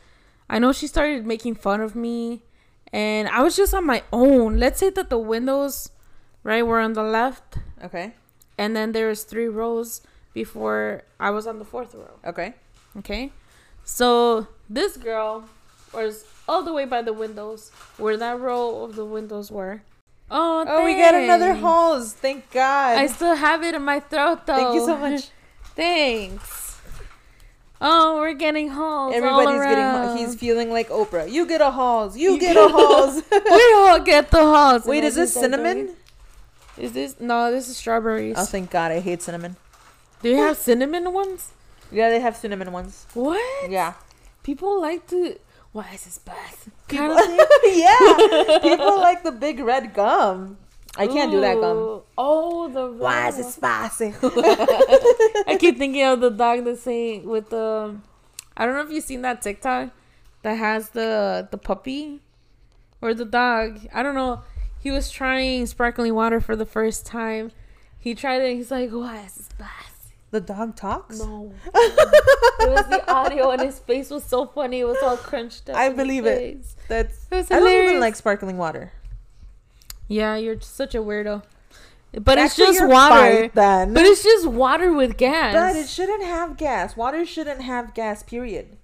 [0.50, 2.42] I know she started making fun of me,
[2.92, 4.58] and I was just on my own.
[4.58, 5.90] Let's say that the windows,
[6.44, 8.14] right, were on the left, Okay.
[8.58, 10.02] and then there was three rows
[10.34, 12.20] before I was on the fourth row.
[12.26, 12.54] Okay.
[12.98, 13.32] Okay.
[13.86, 15.46] So this girl
[15.94, 19.82] was all the way by the windows where that row of the windows were.
[20.32, 22.14] Oh, Oh, we got another hose.
[22.14, 22.98] Thank God.
[22.98, 24.56] I still have it in my throat though.
[24.56, 25.30] Thank you so much.
[25.76, 26.69] Thanks.
[27.82, 29.16] Oh, we're getting halls.
[29.16, 30.18] Everybody's getting.
[30.18, 31.32] He's feeling like Oprah.
[31.32, 32.18] You get a halls.
[32.18, 33.24] You, get a halls.
[33.32, 34.86] we all get the halls.
[34.86, 35.96] Wait, is this did that, don't cinnamon?
[36.78, 37.52] Is this no?
[37.52, 38.36] This is strawberries.
[38.38, 38.92] Oh, thank God.
[38.92, 39.56] I hate cinnamon.
[40.22, 41.52] Do you have cinnamon ones?
[41.92, 43.08] Yeah, they have cinnamon ones.
[43.14, 43.72] What?
[43.72, 43.94] Yeah.
[44.44, 45.40] People like to.
[45.72, 46.36] Why is this bad?
[46.88, 47.40] Kind of thing.
[47.80, 48.60] yeah.
[48.62, 50.58] People like the big red gum.
[50.98, 52.02] I can't do that gum.
[52.18, 54.14] Oh, the Why is it spicy?
[55.48, 57.96] I keep thinking of the dog that's saying with the.
[58.58, 59.92] I don't know if you've seen that TikTok
[60.42, 62.22] that has the the puppy
[63.02, 63.88] or the dog.
[63.94, 64.42] I don't know.
[64.80, 67.52] He was trying sparkling water for the first time.
[68.00, 68.56] He tried it.
[68.56, 69.90] He's like, "Why is this spicy?"
[70.32, 71.20] the dog talks?
[71.20, 74.80] No, it was the audio, and his face was so funny.
[74.80, 75.76] It was all crunched up.
[75.76, 76.64] I believe it.
[76.88, 77.28] That's.
[77.32, 78.92] It was I don't even like sparkling water.
[80.10, 81.44] Yeah, you're such a weirdo.
[82.20, 83.50] But it's just water.
[83.54, 83.94] then.
[83.94, 85.54] But it's just water with gas.
[85.54, 86.98] But it shouldn't have gas.
[86.98, 88.24] Water shouldn't have gas.
[88.24, 88.76] Period.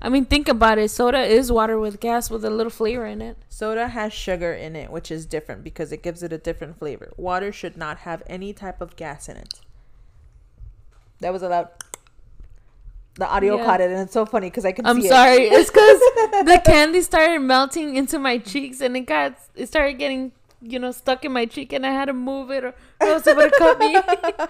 [0.00, 0.90] I mean, think about it.
[0.92, 3.36] Soda is water with gas with a little flavor in it.
[3.48, 7.12] Soda has sugar in it, which is different because it gives it a different flavor.
[7.16, 9.54] Water should not have any type of gas in it.
[11.18, 11.70] That was allowed.
[13.16, 13.64] The audio Yeah.
[13.64, 15.48] caught it, and it's so funny because I can I'm sorry.
[15.48, 15.98] It's because
[16.46, 20.90] the candy started melting into my cheeks, and it got it started getting you know
[20.90, 23.44] stuck in my cheek, and I had to move it, or, or else it would
[23.52, 23.96] have cut me.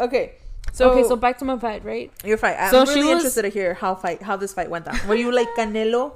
[0.00, 0.36] Okay,
[0.72, 2.12] so okay, so back to my fight, right?
[2.24, 2.56] your fight.
[2.58, 4.96] I'm so really was- interested to hear how fight how this fight went down.
[5.08, 6.12] Were you like Canelo?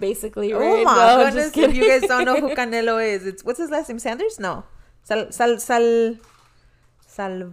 [0.00, 0.80] Basically, oh right?
[0.80, 1.56] Oh my No, goodness!
[1.56, 3.98] If you guys don't know who Canelo is, it's what's his last name?
[4.00, 4.40] Sanders?
[4.40, 4.64] No,
[5.04, 6.16] Sal Sal Sal
[7.06, 7.52] Sal.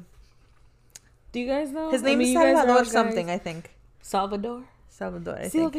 [1.31, 3.29] do you guys know His I name mean, is you guys are all Salvador something,
[3.29, 3.75] I think.
[4.01, 4.63] Salvador.
[4.97, 5.75] Salvador, I think.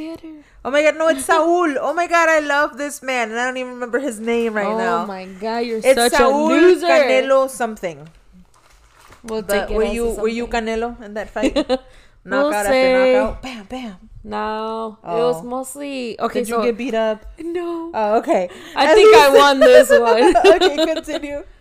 [0.65, 1.75] Oh my god, no, it's Saul.
[1.81, 4.67] Oh my god, I love this man, and I don't even remember his name right
[4.67, 5.03] oh now.
[5.03, 6.87] Oh my god, you're It's such Saul a loser.
[6.87, 8.07] Canelo something.
[9.25, 10.47] We'll But it were you were you.
[10.47, 11.57] Canelo in that fight?
[12.25, 13.97] We'll knockout after say- knockout, bam, bam.
[14.23, 15.29] No, it Oh.
[15.33, 16.41] was mostly okay.
[16.41, 17.25] Did so you get beat up?
[17.41, 18.51] no, Oh, okay.
[18.77, 20.37] I think I won this one.
[20.37, 21.43] okay, continue.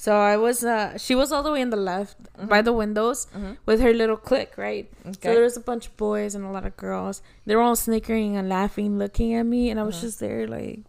[0.00, 2.48] So I was, uh, she was all the way in the left Mm-hmm.
[2.48, 3.26] by the windows
[3.66, 4.86] with her little clique, right?
[5.04, 7.20] So there was a bunch of boys and a lot of girls.
[7.44, 10.06] They were all snickering and laughing, looking at me, and I was Uh-huh.
[10.06, 10.80] just there, like,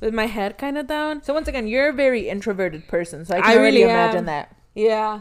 [0.00, 1.12] with my head kind of down.
[1.24, 4.32] So once again, you're a very introverted person, so I can I really imagine am.
[4.34, 4.46] that.
[4.88, 5.12] Yeah.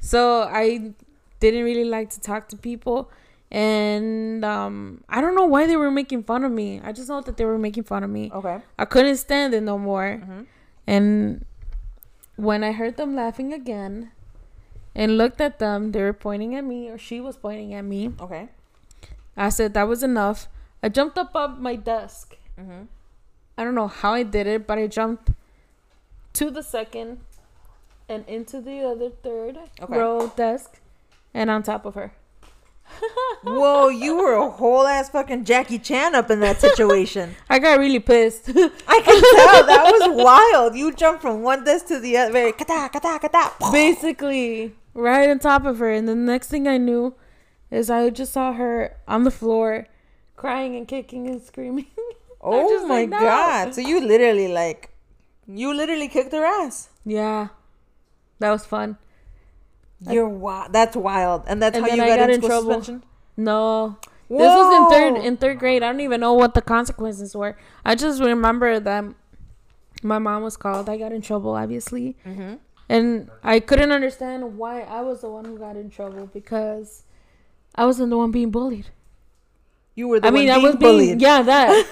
[0.00, 0.92] So I
[1.40, 3.10] didn't really like to talk to people.
[3.50, 6.82] And um, I don't know why they were making fun of me.
[6.84, 8.30] I just know that they were making fun of me.
[8.40, 8.58] Okay.
[8.78, 10.20] I couldn't stand it no more.
[10.22, 10.44] Mhm.
[10.86, 11.44] And
[12.38, 14.12] when I heard them laughing again
[14.94, 18.12] and looked at them, they were pointing at me, or she was pointing at me.
[18.20, 18.48] Okay.
[19.36, 20.46] I said that was enough.
[20.80, 22.36] I jumped up on my desk.
[22.58, 22.84] Mm-hmm.
[23.58, 25.30] I don't know how I did it, but I jumped
[26.34, 27.18] to the second
[28.08, 29.98] and into the other third Okay.
[29.98, 30.78] row desk
[31.34, 32.12] and on top of her.
[33.42, 37.34] Whoa, you were a whole ass fucking Jackie Chan up in that situation.
[37.50, 38.48] I got really pissed.
[38.48, 40.74] I can tell that was wild.
[40.76, 43.52] You jumped from one desk to the other, very kata kata kata.
[43.72, 45.90] Basically, right on top of her.
[45.90, 47.14] And the next thing I knew
[47.70, 49.86] is I just saw her on the floor
[50.36, 51.86] crying and kicking and screaming.
[52.40, 53.18] Oh just my like, no.
[53.18, 53.74] god!
[53.74, 54.90] So you literally like,
[55.48, 56.88] you literally kicked her ass.
[57.04, 57.48] Yeah,
[58.38, 58.96] that was fun.
[60.00, 60.72] You're wild.
[60.72, 62.74] That's wild, and that's And how you got, got in trouble.
[62.74, 63.02] suspension.
[63.36, 63.96] No,
[64.28, 65.82] this was in third in third grade.
[65.82, 67.56] I don't even know what the consequences were.
[67.84, 69.04] I just remember that
[70.02, 70.88] my mom was called.
[70.88, 72.54] I got in trouble, obviously, Mm-hmm.
[72.88, 77.02] and I couldn't understand why I was the one who got in trouble because
[77.74, 78.86] I wasn't the one being bullied.
[79.96, 81.20] You were the I mean, one I being was being bullied.
[81.20, 81.86] yeah that.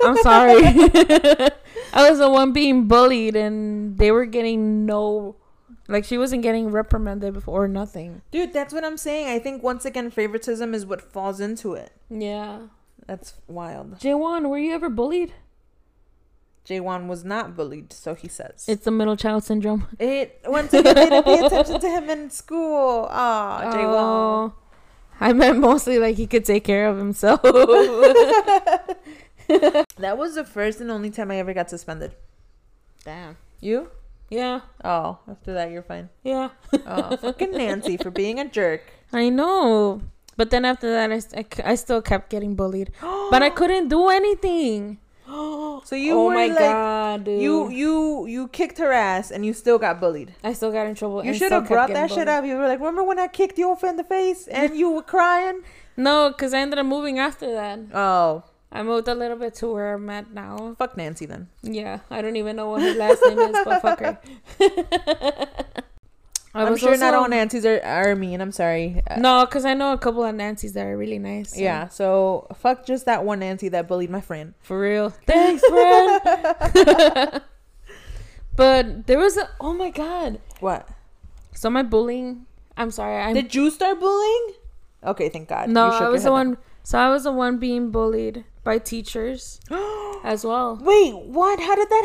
[0.02, 0.62] I'm sorry.
[1.92, 5.36] I was the one being bullied, and they were getting no,
[5.90, 8.22] like she wasn't getting reprimanded before or nothing.
[8.30, 9.28] Dude, that's what I'm saying.
[9.28, 11.92] I think once again, favoritism is what falls into it.
[12.08, 12.68] Yeah.
[13.06, 13.98] That's wild.
[13.98, 15.32] Jawan, were you ever bullied?
[16.66, 18.66] Jaywan was not bullied, so he says.
[18.68, 19.88] It's the middle child syndrome.
[19.98, 23.08] it once again they didn't pay attention to him in school.
[23.10, 23.94] Aw, Jaywan.
[23.96, 24.54] Oh,
[25.18, 27.40] I meant mostly like he could take care of himself.
[29.98, 32.12] That was the first and only time I ever got suspended.
[33.04, 33.36] Damn.
[33.60, 33.90] You?
[34.30, 34.60] Yeah.
[34.84, 36.08] Oh, after that you're fine.
[36.22, 36.50] Yeah.
[36.86, 38.82] Oh, fucking Nancy for being a jerk.
[39.12, 40.02] I know.
[40.36, 42.92] But then after that, I I still kept getting bullied.
[43.30, 44.98] But I couldn't do anything.
[45.82, 47.40] So you oh were my like god, dude.
[47.40, 50.34] you you you kicked her ass and you still got bullied.
[50.44, 51.24] I still got in trouble.
[51.24, 52.44] You should have brought that shit up.
[52.44, 55.02] You were like, remember when I kicked you over in the face and you were
[55.02, 55.62] crying?
[55.96, 57.78] No, because I ended up moving after that.
[57.92, 60.76] Oh, I moved a little bit to where I'm at now.
[60.78, 61.48] fuck Nancy then.
[61.62, 64.18] Yeah, I don't even know what her last name is, but fuck her.
[66.52, 68.40] I I'm was sure not all Nancy's are, are mean.
[68.40, 69.02] I'm sorry.
[69.08, 71.54] Uh, No, because I know a couple of Nancy's that are really nice.
[71.54, 74.54] so- Yeah, so fuck just that one Nancy that bullied my friend.
[74.60, 75.10] For real.
[75.26, 76.20] Thanks, friend.
[78.56, 79.48] but there was a.
[79.60, 80.40] Oh my god.
[80.60, 80.88] What?
[81.54, 82.46] So my bullying.
[82.76, 83.16] I'm sorry.
[83.22, 83.34] I'm.
[83.34, 84.54] Did you start bullying?
[85.04, 85.68] Okay, thank God.
[85.70, 86.58] no, I was the one.
[86.82, 89.60] So I was the one being bullied by teachers
[90.24, 90.76] as well.
[90.80, 91.60] Wait, what?
[91.60, 92.04] How did that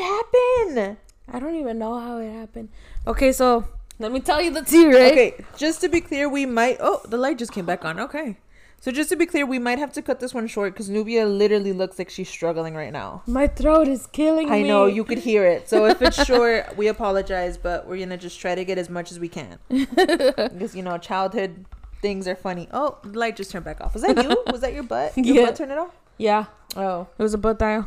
[0.74, 0.98] happen?
[1.32, 2.70] I don't even know how it happened.
[3.08, 3.65] Okay, so
[4.00, 5.12] let me tell you the tea, right?
[5.12, 6.78] Okay, just to be clear, we might.
[6.80, 8.00] Oh, the light just came back on.
[8.00, 8.38] Okay.
[8.82, 11.26] So just to be clear, we might have to cut this one short because Nubia
[11.26, 13.24] literally looks like she's struggling right now.
[13.26, 14.65] My throat is killing I me.
[14.65, 15.68] I know you could hear it.
[15.68, 19.12] So if it's short, we apologize, but we're gonna just try to get as much
[19.12, 21.65] as we can because you know childhood
[22.02, 22.68] things are funny.
[22.72, 23.94] Oh, the light just turned back off.
[23.96, 24.44] Was that you?
[24.52, 25.18] Was that your butt?
[25.18, 25.46] Your Yeah.
[25.46, 25.96] butt turned it off.
[26.17, 26.45] Yeah,
[26.78, 27.86] Oh, it was a butt dial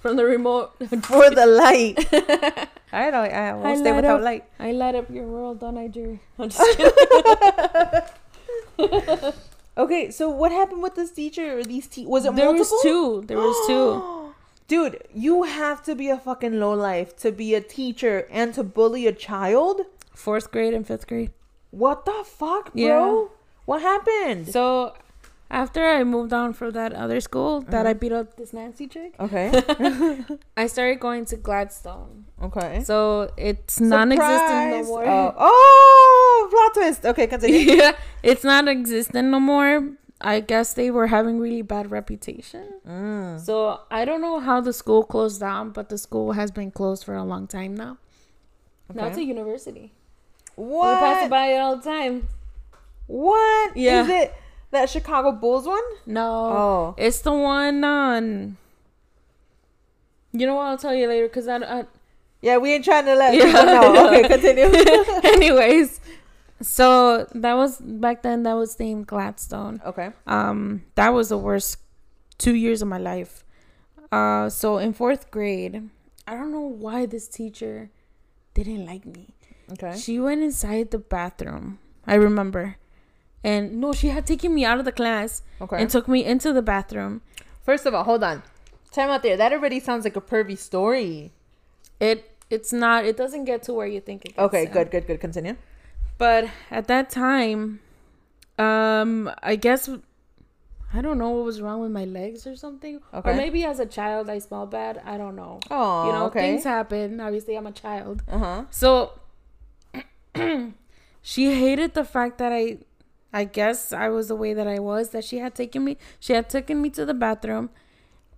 [0.00, 0.72] from the remote.
[1.02, 1.98] for the light.
[2.92, 3.32] I don't.
[3.32, 4.24] I will I stay without up.
[4.24, 4.44] light.
[4.58, 6.20] I light up your world, don't I, Jerry?
[6.38, 6.78] I'm just
[8.78, 9.32] kidding.
[9.76, 12.76] Okay, so what happened with this teacher or these te- Was it there multiple?
[12.76, 13.22] was two.
[13.26, 14.34] There was two.
[14.68, 18.64] Dude, you have to be a fucking low life to be a teacher and to
[18.64, 19.82] bully a child.
[20.14, 21.30] Fourth grade and fifth grade.
[21.70, 22.82] What the fuck, bro?
[22.82, 23.24] Yeah.
[23.66, 24.48] What happened?
[24.48, 24.94] So
[25.50, 29.14] after I moved on from that other school that I beat up this Nancy chick,
[29.18, 29.50] Okay.
[30.56, 32.26] I started going to Gladstone.
[32.42, 32.82] Okay.
[32.84, 35.04] So it's non-existent no more.
[35.06, 37.04] Oh, oh, plot twist.
[37.06, 37.60] Okay, continue.
[37.76, 39.90] yeah, it's not existent no more.
[40.20, 42.80] I guess they were having really bad reputation.
[42.86, 43.38] Mm.
[43.40, 47.04] So I don't know how the school closed down, but the school has been closed
[47.04, 47.98] for a long time now.
[48.92, 49.28] Now it's a Okay.
[49.28, 49.92] university.
[50.56, 51.30] We pass What?
[51.30, 52.26] by it all the time.
[53.06, 53.76] What?
[53.76, 54.02] Yeah.
[54.02, 54.34] Is it
[54.70, 55.82] that Chicago Bulls one?
[56.06, 56.94] No, Oh.
[56.98, 58.56] it's the one on.
[60.32, 60.66] You know what?
[60.66, 61.84] I'll tell you later because I, I.
[62.42, 63.46] Yeah, we ain't trying to let Yeah.
[63.46, 64.06] people know.
[64.12, 64.64] Okay, continue.
[65.24, 66.00] Anyways,
[66.60, 68.42] so that was back then.
[68.44, 69.80] That was named Gladstone.
[69.84, 70.10] okay.
[70.26, 71.78] Um, that was the worst
[72.36, 73.44] two years of my life.
[74.12, 75.88] Uh, so in fourth grade,
[76.26, 77.90] I don't know why this teacher
[78.54, 79.34] didn't like me.
[79.72, 79.98] Okay.
[79.98, 81.78] She went inside the bathroom.
[82.06, 82.76] I remember,
[83.50, 85.78] and no, she had taken me out of the class Okay.
[85.80, 87.14] and took me into the bathroom.
[87.68, 88.42] First of all, hold on.
[88.98, 89.36] Time out there.
[89.42, 91.32] That already sounds like a pervy story.
[92.08, 92.18] It
[92.56, 93.04] it's not.
[93.10, 94.28] It doesn't get to where you think it.
[94.36, 94.72] Gets Okay, to.
[94.76, 95.20] good, good, good.
[95.26, 95.56] Continue.
[96.16, 97.80] But at that time,
[98.58, 99.82] um, I guess
[100.96, 103.30] I don't know what was wrong with my legs or something, Okay.
[103.30, 104.94] or maybe as a child I smelled bad.
[105.04, 105.60] I don't know.
[105.70, 106.40] Oh, you know, okay.
[106.40, 107.20] things happen.
[107.20, 108.60] Obviously, I'm a child, Uh huh.
[108.70, 108.88] so
[111.22, 112.78] she hated the fact that I,
[113.32, 115.10] I guess I was the way that I was.
[115.10, 115.96] That she had taken me.
[116.18, 117.70] She had taken me to the bathroom,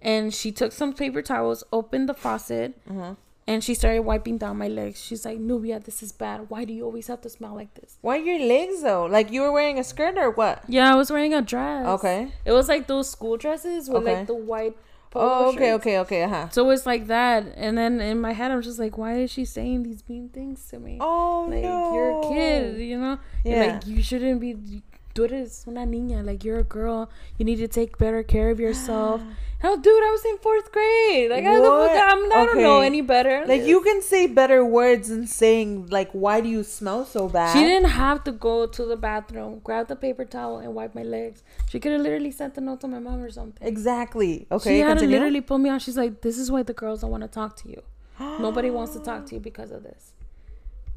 [0.03, 3.15] and she took some paper towels, opened the faucet, huh.
[3.47, 5.01] and she started wiping down my legs.
[5.01, 6.51] She's like, "Nubia, this is bad.
[6.51, 9.07] Why do you always have to smell like this?" Why your legs though?
[9.07, 10.63] Like you were wearing a skirt or what?
[10.69, 11.87] Yeah, I was wearing a dress.
[11.87, 12.33] Okay.
[12.45, 14.17] It was like those school dresses with Okay.
[14.19, 14.77] like the white.
[15.19, 15.81] Oh, okay, shirts.
[15.87, 16.23] okay, okay.
[16.23, 16.49] Uh huh.
[16.51, 19.45] So it's like that, and then in my head, I'm just like, why is she
[19.45, 20.99] saying these mean things to me?
[21.01, 21.93] Oh like no.
[21.95, 23.19] you're a kid, you know.
[23.45, 23.73] And, Yeah.
[23.75, 24.83] like you shouldn't be.
[25.15, 27.11] Tú eres una niña, like you're a girl.
[27.39, 29.23] You need to take better care of yourself.
[29.59, 31.31] Hell, dude, I was in fourth grade.
[31.31, 31.91] Like, I, don't?
[31.91, 33.45] I'm, I don't know any better.
[33.47, 37.53] Like you can say better words than saying like why do you smell so bad?
[37.53, 41.03] She didn't have to go to the bathroom, grab the paper towel, and wipe my
[41.03, 41.43] legs.
[41.69, 43.67] She could have literally sent a note to my mom or something.
[43.67, 44.47] Exactly.
[44.51, 44.71] Okay.
[44.71, 45.17] she had continue.
[45.17, 45.83] to literally pull me out.
[45.83, 47.83] She's like, "This is why the girls don't want to talk to you.
[48.41, 50.13] Nobody wants to talk to you because of this."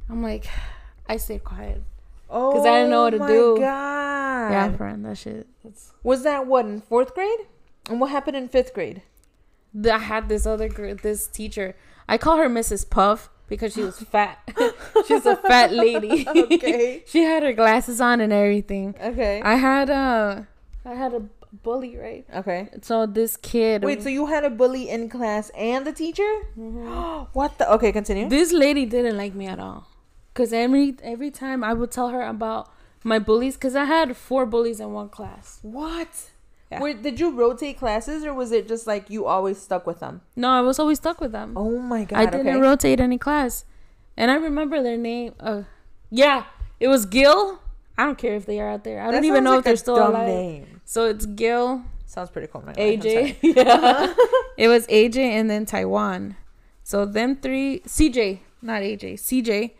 [0.09, 0.47] I'm like,
[1.07, 1.81] I stayed quiet.
[2.35, 3.57] Oh, I didn't know what to oh my do.
[3.59, 4.51] God.
[4.51, 5.47] Yeah, friend, that shit.
[6.01, 7.41] Was that what in fourth grade?
[7.89, 9.03] And what happened in fifth grade?
[9.85, 11.75] I had this other girl, this teacher.
[12.09, 12.89] I call her Mrs.
[12.89, 14.39] Puff because she was fat.
[15.07, 16.27] She's a fat lady.
[16.27, 17.03] Okay.
[17.07, 18.95] she had her glasses on and everything.
[19.01, 19.41] Okay.
[19.41, 20.47] I had a,
[20.85, 21.21] I had a
[21.61, 22.25] bully, right?
[22.35, 22.69] okay.
[22.81, 23.83] So this kid.
[23.83, 26.31] Wait, so you had a bully in class and the teacher?
[26.57, 27.29] Mm-hmm.
[27.33, 27.71] what the?
[27.73, 28.27] Okay, continue.
[28.27, 29.87] this lady didn't like me at all.
[30.33, 32.71] Cause every every time I would tell her about
[33.03, 35.59] my bullies, cause I had four bullies in one class.
[35.61, 36.29] what?
[36.71, 36.93] Yeah.
[36.93, 40.21] Did you rotate classes or was it just like you always stuck with them?
[40.35, 41.53] No, I was always stuck with them.
[41.55, 42.17] Oh my god.
[42.19, 42.59] I didn't okay.
[42.59, 43.65] rotate any class,
[44.17, 45.35] and I remember their name.
[45.39, 45.63] Uh,
[46.09, 46.45] yeah,
[46.79, 47.59] it was Gil.
[47.95, 48.99] I don't care if they are out there.
[49.01, 50.27] I That don't even know like if they're still dumb alive.
[50.27, 50.81] Name.
[50.83, 52.61] So it's Gil, Sounds pretty cool.
[52.61, 53.37] I'm not gonna AJ.
[53.41, 54.13] yeah,
[54.57, 56.35] it was AJ and then Taiwan.
[56.83, 59.71] So them three, CJ, not AJ, CJ,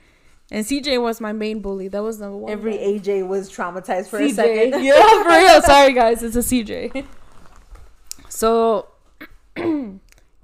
[0.53, 1.87] and CJ was my main bully.
[1.87, 2.51] That was number one.
[2.51, 2.83] Every guy.
[2.83, 4.83] AJ was traumatized for a second.
[4.85, 5.61] yeah, for real.
[5.73, 6.21] Sorry, guys.
[6.21, 7.05] It's a CJ.
[8.29, 8.87] So,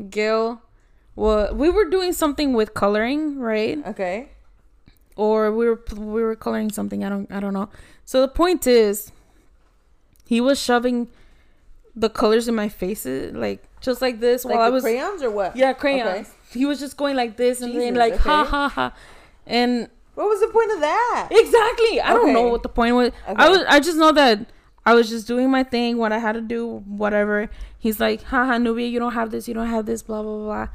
[0.09, 0.61] Gil,
[1.15, 3.85] well, we were doing something with coloring, right?
[3.85, 4.29] Okay.
[5.15, 7.03] Or we were we were coloring something.
[7.05, 7.69] I don't I don't know.
[8.03, 9.11] So the point is,
[10.25, 11.09] he was shoving
[11.95, 15.21] the colors in my face, eh, like just like this, Like while I was crayons
[15.21, 15.55] or what?
[15.55, 16.33] yeah crayons.
[16.51, 18.93] He was just going like this and then like ha ha ha,
[19.45, 21.29] and What was the point of that?
[21.31, 22.01] Exactly.
[22.01, 23.07] I don't know what the point was.
[23.07, 23.35] Okay.
[23.37, 23.61] I was.
[23.69, 24.49] I just know that
[24.85, 27.49] I was just doing my thing, what I had to do, whatever.
[27.77, 30.67] He's like, haha, Nubia, you don't have this, you don't have this, blah blah blah.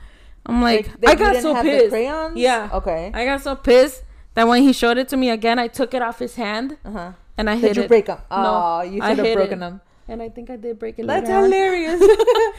[0.47, 1.91] I'm like, Like, I got didn't so have the pissed.
[1.91, 2.37] crayons?
[2.39, 2.71] Yeah.
[2.73, 3.11] Okay.
[3.13, 4.03] I got so pissed
[4.33, 6.91] that when he showed it to me again, I took it off his hand Uh
[6.91, 7.13] huh.
[7.37, 7.75] and I hit it.
[7.75, 8.19] Did you break them?
[8.31, 9.61] No, Oh, you should have broken it.
[9.61, 9.81] them.
[10.09, 11.07] and I think I did break it.
[11.07, 12.01] That's hilarious.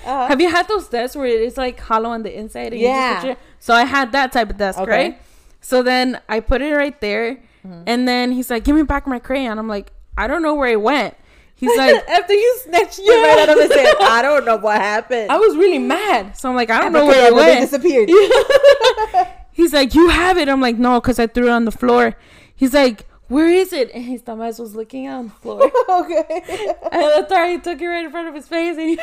[0.05, 2.73] Uh, Have you had those desks where it's like hollow on the inside?
[2.73, 3.35] And you just Yeah.
[3.59, 4.91] so I had that type of desk, Okay.
[4.91, 5.21] right?
[5.65, 7.83] So then I put it right there, Mhm.
[7.87, 10.69] and then he's like, "Give me back my crayon." I'm like, "I don't know where
[10.69, 11.15] it went."
[11.55, 14.77] He's like, after you snatched it right out of his hand, I don't know what
[14.79, 15.31] happened.
[15.31, 18.09] "I was really mad," so I'm like, "I don't And know where it went." disappeared.
[19.51, 22.15] He's like, "You have it." I'm like, "No," because I threw it on the floor.
[22.55, 25.71] He's like, "Where is it?" And his dumbass was looking on the floor.
[25.89, 26.43] okay.
[26.91, 28.99] And that's why he took it right in front of his face and he,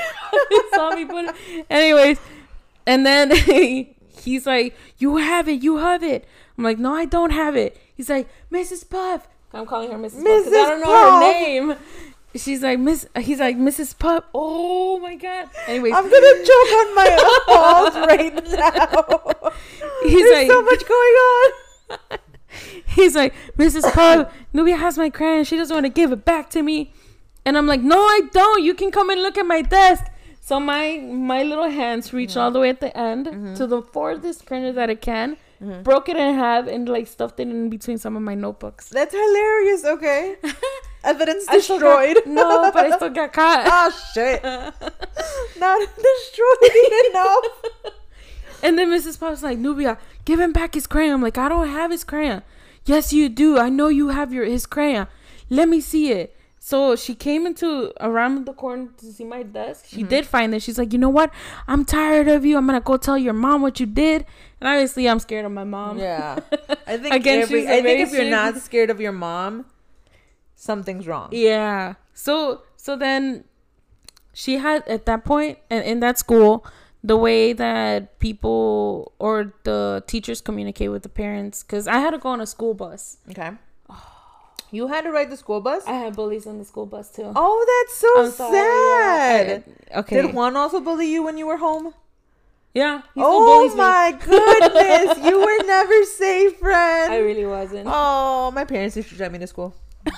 [0.51, 1.66] he saw me put it.
[1.68, 2.18] Anyways,
[2.87, 6.25] and then he, he's like, You have it, you have it.
[6.62, 7.77] I'm like, No, I don't have it.
[7.94, 8.88] He's like, Mrs.
[8.88, 9.27] Puff.
[9.53, 10.22] I'm calling her Mrs.
[10.22, 11.22] Puff 'cause I don't know Puff.
[11.25, 11.75] her name.
[12.37, 13.98] She's like, Miss, he's like, Mrs.
[13.98, 14.25] Puff.
[14.33, 15.48] Oh my God.
[15.66, 19.51] Anyways, I'm gonna choke on my balls right now.
[20.05, 21.51] He's There's like- so much going on.
[22.87, 23.92] he's like, Mrs.
[23.92, 25.44] Puff, Nubia has my crayon.
[25.44, 26.92] She doesn't want to give it back to me.
[27.44, 28.62] And I'm like, no, I don't.
[28.62, 30.05] You can come and look at my desk.
[30.40, 32.40] So my my little hands reached mm-hmm.
[32.40, 33.55] all the way at the end mm-hmm.
[33.55, 35.83] to the farthest corner that I can, Mm-hmm.
[35.83, 38.88] broke it in half, and like stuffed it in between some of my notebooks.
[38.88, 39.85] That's hilarious.
[39.85, 40.37] Okay.
[41.05, 42.27] Evidence still got- destroyed.
[42.27, 43.62] no, but I still got caught.
[43.66, 44.42] oh shit.
[45.61, 47.94] Not destroyed enough.
[48.62, 49.18] And then Mrs.
[49.18, 51.14] Pop's like, Nubia, give him back his crayon.
[51.14, 52.42] I'm like, I don't have his crayon.
[52.85, 53.59] Yes, you do.
[53.59, 55.07] I know you have your his crayon.
[55.51, 56.37] Let me see it.
[56.64, 59.85] So she came into around the corner to see my desk.
[59.88, 60.09] She mm-hmm.
[60.09, 60.62] did find it.
[60.62, 61.33] She's like, you know what?
[61.66, 62.57] I'm tired of you.
[62.57, 64.25] I'm gonna go tell your mom what you did.
[64.61, 65.98] And obviously, I'm scared of my mom.
[65.98, 66.38] Yeah.
[66.87, 69.66] I think Again, every, she's I think if you're not scared of your mom,
[70.55, 71.31] something's wrong.
[71.33, 71.94] Yeah.
[72.14, 73.42] So so then
[74.33, 76.64] she had at that point and in that school
[77.03, 82.18] the way that people or the teachers communicate with the parents because I had to
[82.18, 83.16] go on a school bus.
[83.29, 83.51] Okay.
[84.73, 85.85] You had to ride the school bus?
[85.87, 87.31] I had bullies on the school bus too.
[87.37, 89.37] Oh, that's so I'm sorry, yeah.
[89.61, 89.65] sad.
[89.95, 90.23] I- okay.
[90.23, 91.93] Did Juan also bully you when you were home?
[92.75, 93.03] yeah.
[93.15, 95.19] He Oh my goodness.
[95.27, 97.13] you were never safe, friend.
[97.13, 97.87] I really wasn't.
[97.87, 99.75] Oh, my parents used to drive me to school.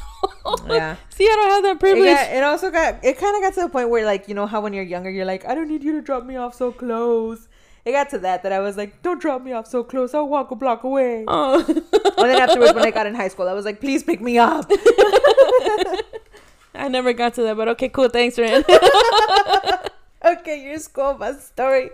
[0.68, 0.96] Yeah.
[1.10, 2.14] See, I don't have that It, privilege.
[2.14, 4.46] got, it also got it kind of got to the point where like you know
[4.46, 6.70] how when you're younger you're like I don't need you to drop me off so
[6.70, 7.48] close.
[7.84, 10.14] It got to that that I was like don't drop me off so close.
[10.14, 11.24] I'll walk a block away.
[11.28, 11.64] Oh.
[12.16, 14.38] And then afterwards when I got in high school I was like please pick me
[14.38, 14.70] up.
[16.74, 18.08] I never got to that, but okay, cool.
[18.08, 18.64] Thanks, Ren.
[20.24, 21.90] okay, your school bus story.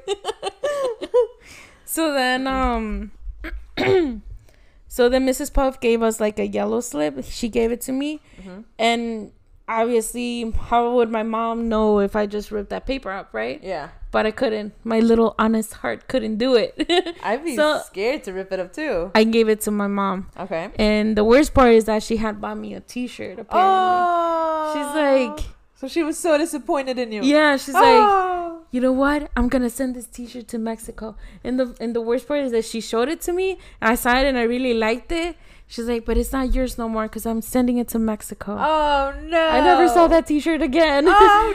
[1.85, 3.11] so then, um,
[4.89, 5.53] So then Mrs.
[5.53, 7.23] Puff gave us like a yellow slip.
[7.25, 8.65] She gave it to me, Mhm.
[8.79, 9.33] and
[9.69, 13.63] obviously, how would my mom know if I just ripped that paper up, right?
[13.63, 13.91] Yeah.
[14.13, 14.75] But I couldn't.
[14.83, 16.75] My little honest heart couldn't do it.
[17.23, 19.13] I'd be So- scared to rip it up too.
[19.15, 20.71] I gave it to my mom, Okay.
[20.77, 23.39] and the worst part is that she had bought me a T-shirt.
[23.39, 24.73] Apparently, Oh.
[24.75, 27.23] she's like, So she was so disappointed in you.
[27.23, 27.85] yeah, she's like.
[28.03, 28.63] Oh.
[28.73, 29.31] you know what?
[29.37, 31.17] I'm gonna send this T-shirt to Mexico.
[31.43, 33.59] And the and the worst part is that she showed it to me.
[33.81, 35.37] And I saw it and I really liked it.
[35.67, 38.53] She's like, but it's not yours no more because I'm sending it to Mexico.
[38.59, 39.45] Oh no.
[39.57, 41.05] I never saw that T-shirt again.
[41.09, 41.47] Oh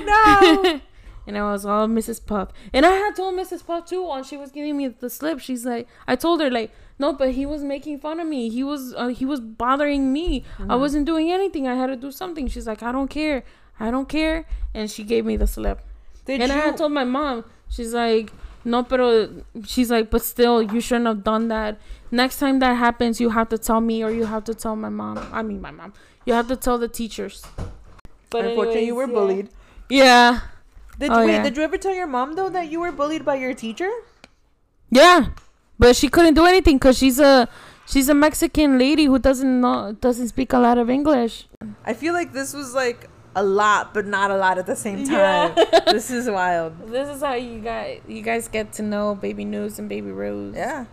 [0.63, 0.81] no.
[1.27, 2.25] and I was all Mrs.
[2.25, 2.49] Puff.
[2.73, 3.65] And I had told Mrs.
[3.65, 5.39] Puff too when she was giving me the slip.
[5.39, 8.49] She's like, I told her like, no, but he was making fun of me.
[8.49, 10.41] He was uh, he was bothering me.
[10.57, 10.71] Mm-hmm.
[10.71, 11.67] I wasn't doing anything.
[11.67, 12.47] I had to do something.
[12.47, 13.43] She's like, I don't care.
[13.79, 14.45] I don't care.
[14.73, 15.81] And she gave me the slip.
[16.25, 16.57] Did and you?
[16.57, 18.31] I had told my mom, she's like,
[18.63, 19.29] no, pero,
[19.63, 21.77] she's like, but still, you shouldn't have done that.
[22.11, 24.89] Next time that happens, you have to tell me or you have to tell my
[24.89, 25.19] mom.
[25.31, 25.93] I mean, my mom.
[26.25, 27.45] You have to tell the teachers.
[28.31, 29.13] But Unfortunately, you were yeah.
[29.13, 29.49] bullied.
[29.89, 30.39] Yeah.
[30.99, 31.31] Did Oh, wait?
[31.33, 31.43] yeah.
[31.43, 33.89] Did you ever tell your mom though that you were bullied by your teacher?
[34.89, 35.27] Yeah.
[35.77, 37.49] But she couldn't do anything because she's a
[37.85, 41.47] she's a Mexican lady who doesn't know doesn't speak a lot of English.
[41.85, 44.99] I feel like this was like a lot, but not a lot at the same
[44.99, 45.49] Yeah.
[45.53, 45.65] time.
[45.87, 46.87] this is wild.
[46.87, 50.55] This is how you guys you guys get to know Baby News and Baby Rose.
[50.55, 50.85] Yeah.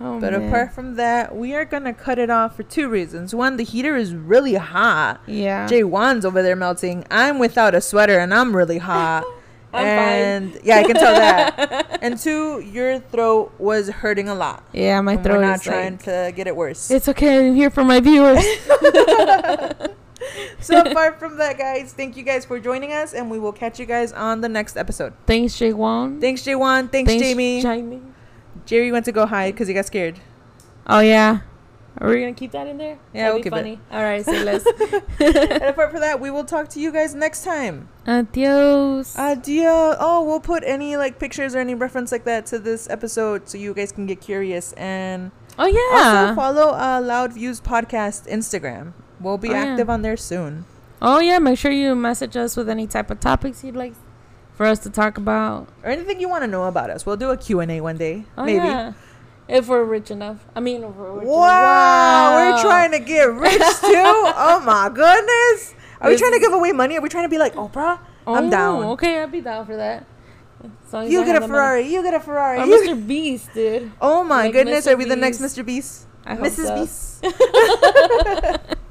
[0.00, 0.48] Oh, But man.
[0.48, 3.34] apart from that, we are gonna cut it off for two reasons.
[3.34, 5.20] One, the heater is really hot.
[5.26, 5.66] yeah.
[5.66, 7.04] Jay Wan's over there melting.
[7.10, 9.24] I'm without a sweater and I'm really hot.
[9.70, 10.54] I'm fine.
[10.54, 11.98] and yeah, I can tell that.
[12.02, 14.64] and two, your throat was hurting a lot.
[14.72, 16.90] yeah, my throat we're not is trying like, to get it worse.
[16.90, 17.48] It's okay.
[17.48, 18.42] I'm here for my viewers.
[20.60, 23.78] so apart from that, guys, thank you guys for joining us, and we will catch
[23.78, 25.12] you guys on the next episode.
[25.26, 26.18] Thanks, Jay Wan.
[26.20, 26.88] Thanks, Jay Wan.
[26.88, 27.60] Thanks, Jamie.
[27.60, 28.00] Jamie.
[28.68, 30.20] Jerry went to go hide because he got scared.
[30.86, 31.40] Oh yeah.
[32.00, 32.98] Are we gonna keep that in there?
[33.14, 33.56] Yeah, That'd we'll be keep it.
[33.56, 33.80] funny.
[33.90, 34.64] All right, say less.
[35.18, 37.88] and apart from that, we will talk to you guys next time.
[38.06, 39.18] Adios.
[39.18, 39.96] Adia.
[39.98, 43.58] Oh, we'll put any like pictures or any reference like that to this episode so
[43.58, 46.26] you guys can get curious and oh yeah.
[46.28, 48.92] also follow uh, Loud Views Podcast Instagram.
[49.18, 49.64] We'll be Oh, yeah.
[49.64, 50.66] active on there soon.
[51.02, 51.38] Oh yeah.
[51.40, 53.94] Make sure you message us with any type of topics you'd like
[54.58, 55.68] for us to talk about.
[55.84, 57.06] Or anything you want to know about us.
[57.06, 58.24] We'll do a Q&A one day.
[58.36, 58.66] Oh maybe.
[58.66, 58.92] yeah.
[59.46, 60.44] If we're rich enough.
[60.54, 64.08] I mean, if we're rich Wow, we're trying to get rich too.
[64.50, 65.74] oh my goodness.
[66.00, 66.98] Are we trying to give away money?
[66.98, 68.00] Are we trying to be like Oprah?
[68.26, 68.84] I'm Oh, down.
[68.98, 70.04] Okay, I'd be down for that.
[70.86, 71.46] As long as You get a.
[71.46, 71.82] Ferrari.
[71.88, 72.58] You get a Ferrari.
[72.58, 73.06] Mr.
[73.06, 73.92] Beast, dude.
[74.00, 74.92] Oh my Like goodness, Mr.
[74.92, 75.64] are we the next Mr.
[75.64, 76.06] Beast?
[76.26, 76.66] I hope Mrs.
[76.66, 76.74] so.
[76.74, 77.24] Beast.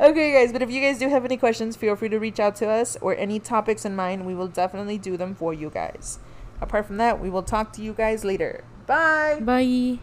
[0.00, 2.56] okay, guys, but if you guys do have any questions, feel free to reach out
[2.56, 4.26] to us or any topics in mind.
[4.26, 6.18] We will definitely do them for you guys.
[6.60, 8.64] Apart from that, we will talk to you guys later.
[8.86, 9.40] Bye.
[9.40, 9.98] Bye.